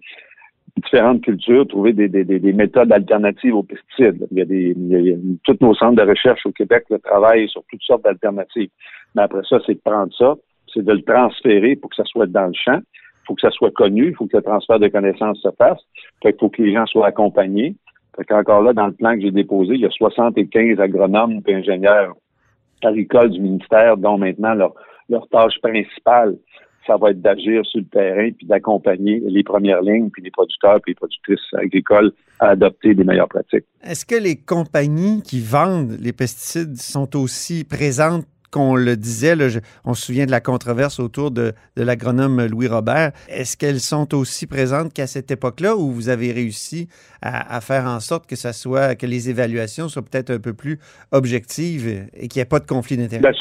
différentes 0.83 1.23
cultures, 1.23 1.67
trouver 1.69 1.93
des, 1.93 2.09
des, 2.09 2.25
des, 2.25 2.53
méthodes 2.53 2.93
alternatives 2.93 3.55
aux 3.55 3.63
pesticides. 3.63 4.27
Il 4.33 4.39
y 4.39 4.43
a 4.43 4.45
des, 4.45 4.75
il 4.77 4.89
y 4.89 5.13
a, 5.13 5.17
tous 5.45 5.57
nos 5.61 5.75
centres 5.75 6.03
de 6.03 6.09
recherche 6.09 6.45
au 6.47 6.53
Québec 6.53 6.85
le 6.91 6.99
travaillent 6.99 7.49
sur 7.49 7.63
toutes 7.71 7.83
sortes 7.83 8.03
d'alternatives. 8.03 8.71
Mais 9.15 9.23
après 9.23 9.43
ça, 9.49 9.59
c'est 9.67 9.75
de 9.75 9.81
prendre 9.85 10.13
ça, 10.17 10.35
c'est 10.73 10.85
de 10.85 10.93
le 10.93 11.03
transférer 11.03 11.77
pour 11.77 11.91
que 11.91 11.97
ça 11.97 12.05
soit 12.05 12.27
dans 12.27 12.47
le 12.47 12.55
champ. 12.55 12.81
Il 12.81 13.27
faut 13.27 13.35
que 13.35 13.41
ça 13.41 13.51
soit 13.51 13.71
connu, 13.71 14.09
il 14.09 14.15
faut 14.15 14.27
que 14.27 14.37
le 14.37 14.43
transfert 14.43 14.79
de 14.79 14.89
connaissances 14.89 15.39
se 15.41 15.49
fasse. 15.57 15.81
il 16.25 16.35
faut 16.39 16.49
que 16.49 16.63
les 16.63 16.73
gens 16.73 16.87
soient 16.87 17.07
accompagnés. 17.07 17.77
Fait 18.17 18.25
qu'encore 18.25 18.63
là, 18.63 18.73
dans 18.73 18.87
le 18.87 18.93
plan 18.93 19.15
que 19.15 19.23
j'ai 19.23 19.31
déposé, 19.31 19.75
il 19.75 19.81
y 19.81 19.87
a 19.87 19.91
75 19.91 20.79
agronomes 20.81 21.41
et 21.47 21.55
ingénieurs 21.55 22.15
agricoles 22.83 23.31
du 23.31 23.41
ministère, 23.41 23.97
dont 23.97 24.19
maintenant 24.19 24.55
leur, 24.55 24.75
tâche 25.31 25.61
principale, 25.63 26.37
ça 26.87 26.97
va 26.97 27.11
être 27.11 27.21
d'agir 27.21 27.65
sur 27.67 27.81
le 27.81 27.87
terrain 27.87 28.31
puis 28.37 28.47
d'accompagner 28.47 29.23
les 29.27 29.43
premières 29.43 29.81
lignes 29.81 30.11
puis 30.11 30.23
les 30.23 30.31
producteurs 30.31 30.81
puis 30.83 30.93
les 30.93 30.97
productrices 30.97 31.55
agricoles 31.55 32.13
à 32.41 32.51
adopter 32.51 32.95
des 32.95 33.05
meilleures 33.05 33.29
pratiques. 33.29 33.65
Est-ce 33.83 34.05
que 34.05 34.17
les 34.17 34.37
compagnies 34.37 35.23
qui 35.23 35.41
vendent 35.41 35.97
les 36.01 36.13
pesticides 36.13 36.77
sont 36.77 37.17
aussi 37.17 37.65
présentes 37.65 38.27
qu'on 38.55 38.77
le 38.77 38.97
disait, 38.97 39.35
on 39.85 39.95
se 39.95 40.07
souvient 40.07 40.27
de 40.27 40.31
la 40.31 40.41
controverse 40.41 41.01
autour 41.01 41.33
de, 41.33 41.55
l'agronome 41.77 42.47
Louis 42.47 42.69
Robert. 42.69 43.11
Est-ce 43.29 43.57
qu'elles 43.57 43.81
sont 43.81 44.15
aussi 44.15 44.47
présentes 44.47 44.93
qu'à 44.93 45.09
cette 45.09 45.33
époque-là 45.33 45.75
où 45.75 45.91
vous 45.91 46.09
avez 46.09 46.31
réussi 46.31 46.89
à, 47.21 47.61
faire 47.61 47.87
en 47.87 47.99
sorte 47.99 48.29
que 48.29 48.37
ça 48.37 48.53
soit, 48.53 48.95
que 48.95 49.07
les 49.07 49.29
évaluations 49.29 49.89
soient 49.89 50.03
peut-être 50.03 50.31
un 50.31 50.39
peu 50.39 50.55
plus 50.55 50.79
objectives 51.11 52.07
et 52.15 52.29
qu'il 52.29 52.39
n'y 52.39 52.43
ait 52.43 52.49
pas 52.49 52.61
de 52.61 52.67
conflit 52.67 52.97
d'intérêts? 52.97 53.23
Ben, 53.23 53.33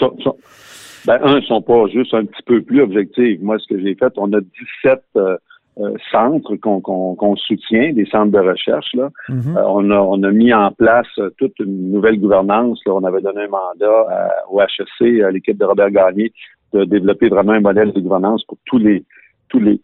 ben, 1.06 1.20
un, 1.22 1.42
sont 1.42 1.62
pas 1.62 1.86
juste 1.94 2.16
un 2.16 2.26
petit 2.26 2.42
peu 2.44 2.64
plus 2.64 2.82
objectifs. 2.82 3.40
Moi, 3.40 3.60
ce 3.60 3.68
que 3.68 3.80
j'ai 3.80 3.94
fait, 3.94 4.14
on 4.18 4.34
a 4.34 4.40
17 4.42 5.00
euh, 5.18 5.38
euh, 5.80 5.96
centres 6.12 6.56
qu'on 6.58 7.36
soutient, 7.36 7.94
des 7.94 8.06
centres 8.06 8.32
de 8.32 8.40
recherche. 8.40 8.94
Là. 8.94 9.10
Mm-hmm. 9.30 9.58
Euh, 9.58 9.64
on, 9.68 9.90
a, 9.92 10.00
on 10.00 10.22
a 10.24 10.32
mis 10.32 10.54
en 10.54 10.72
place 10.72 11.08
toute 11.38 11.58
une 11.60 11.92
nouvelle 11.92 12.20
gouvernance. 12.20 12.80
Là. 12.86 12.94
On 12.94 13.04
avait 13.04 13.22
donné 13.22 13.42
un 13.42 13.48
mandat 13.48 14.30
au 14.50 14.62
HEC, 14.62 15.22
à 15.24 15.32
l'équipe 15.32 15.58
de 15.58 15.66
Robert 15.66 15.92
Gagné, 15.92 16.32
de 16.74 16.86
développer 16.86 17.30
vraiment 17.30 17.54
un 17.54 17.62
modèle 17.62 17.92
de 17.92 18.00
gouvernance 18.00 18.44
pour 18.44 18.58
tous 18.66 18.78
les 18.78 19.04
tous 19.50 19.60
les 19.60 19.80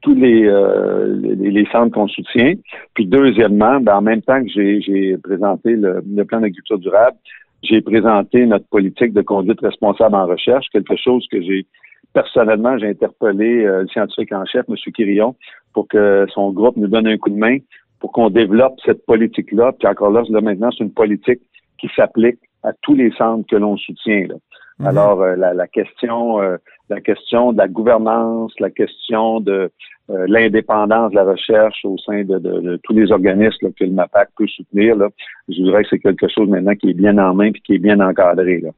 tous 0.00 0.14
les, 0.14 0.42
les, 0.42 1.50
les, 1.50 1.66
centres 1.72 1.92
qu'on 1.92 2.06
soutient. 2.06 2.54
Puis 2.94 3.04
deuxièmement, 3.04 3.80
ben, 3.80 3.96
en 3.96 4.00
même 4.00 4.22
temps 4.22 4.40
que 4.40 4.48
j'ai 4.48 5.16
présenté 5.18 5.72
le, 5.74 6.04
le 6.08 6.24
plan 6.24 6.40
d'agriculture 6.40 6.78
durable, 6.78 7.16
j'ai 7.62 7.80
présenté 7.80 8.46
notre 8.46 8.66
politique 8.68 9.12
de 9.12 9.22
conduite 9.22 9.60
responsable 9.60 10.14
en 10.14 10.26
recherche, 10.26 10.66
quelque 10.72 10.96
chose 10.96 11.26
que 11.30 11.40
j'ai 11.42 11.66
personnellement, 12.12 12.78
j'ai 12.78 12.88
interpellé 12.88 13.64
euh, 13.64 13.82
le 13.82 13.88
scientifique 13.88 14.32
en 14.32 14.44
chef, 14.44 14.64
M. 14.68 14.74
Quirillon, 14.94 15.34
pour 15.72 15.88
que 15.88 16.26
son 16.32 16.50
groupe 16.52 16.76
nous 16.76 16.88
donne 16.88 17.06
un 17.06 17.16
coup 17.18 17.30
de 17.30 17.36
main 17.36 17.58
pour 18.00 18.12
qu'on 18.12 18.30
développe 18.30 18.74
cette 18.84 19.04
politique-là. 19.06 19.72
Puis 19.72 19.88
encore 19.88 20.10
là, 20.10 20.22
là 20.28 20.40
maintenant, 20.40 20.70
c'est 20.70 20.84
une 20.84 20.92
politique 20.92 21.40
qui 21.78 21.88
s'applique 21.96 22.38
à 22.62 22.72
tous 22.82 22.94
les 22.94 23.10
centres 23.12 23.46
que 23.48 23.56
l'on 23.56 23.76
soutient. 23.76 24.26
Là. 24.28 24.34
Mhm. 24.78 24.86
Alors, 24.86 25.22
euh, 25.22 25.36
la, 25.36 25.66
question, 25.66 26.40
euh, 26.40 26.56
la 26.88 27.00
question 27.00 27.52
de 27.52 27.58
la 27.58 27.68
gouvernance, 27.68 28.52
la 28.60 28.70
question 28.70 29.40
de 29.40 29.70
euh, 30.10 30.26
l'indépendance 30.28 31.10
de 31.10 31.16
la 31.16 31.24
recherche 31.24 31.84
au 31.84 31.96
sein 31.98 32.22
de, 32.24 32.78
tous 32.84 32.92
les 32.92 33.10
organismes 33.10 33.72
que 33.72 33.84
le 33.84 33.90
MAPAC 33.90 34.28
peut 34.36 34.46
soutenir, 34.46 34.96
là, 34.96 35.08
je 35.48 35.62
dirais 35.62 35.82
que 35.82 35.88
c'est 35.90 35.98
quelque 35.98 36.28
chose 36.28 36.48
maintenant 36.48 36.74
qui 36.74 36.90
est 36.90 36.94
bien 36.94 37.18
en 37.18 37.34
main 37.34 37.46
et 37.46 37.52
qui 37.52 37.74
est 37.74 37.78
bien 37.78 37.98
encadré. 38.00 38.60
Là. 38.60 38.70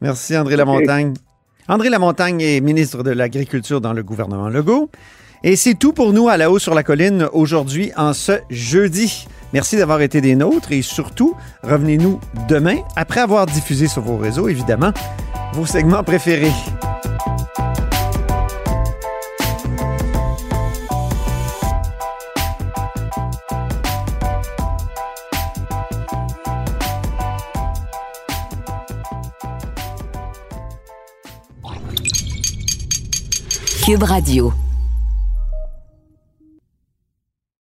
Merci, 0.00 0.36
André 0.36 0.56
Lamontagne. 0.56 1.14
André 1.70 1.88
Lamontagne 1.88 2.40
est 2.40 2.60
ministre 2.60 3.04
de 3.04 3.12
l'Agriculture 3.12 3.80
dans 3.80 3.92
le 3.92 4.02
gouvernement 4.02 4.48
Legault. 4.48 4.90
Et 5.44 5.54
c'est 5.54 5.74
tout 5.74 5.92
pour 5.92 6.12
nous 6.12 6.28
à 6.28 6.36
la 6.36 6.50
haut 6.50 6.58
sur 6.58 6.74
la 6.74 6.82
colline 6.82 7.28
aujourd'hui 7.32 7.92
en 7.96 8.12
ce 8.12 8.32
jeudi. 8.50 9.28
Merci 9.52 9.76
d'avoir 9.76 10.00
été 10.00 10.20
des 10.20 10.34
nôtres 10.34 10.72
et 10.72 10.82
surtout, 10.82 11.36
revenez-nous 11.62 12.18
demain 12.48 12.78
après 12.96 13.20
avoir 13.20 13.46
diffusé 13.46 13.86
sur 13.86 14.02
vos 14.02 14.16
réseaux, 14.16 14.48
évidemment, 14.48 14.90
vos 15.52 15.64
segments 15.64 16.02
préférés. 16.02 16.50
Radio. 33.98 34.52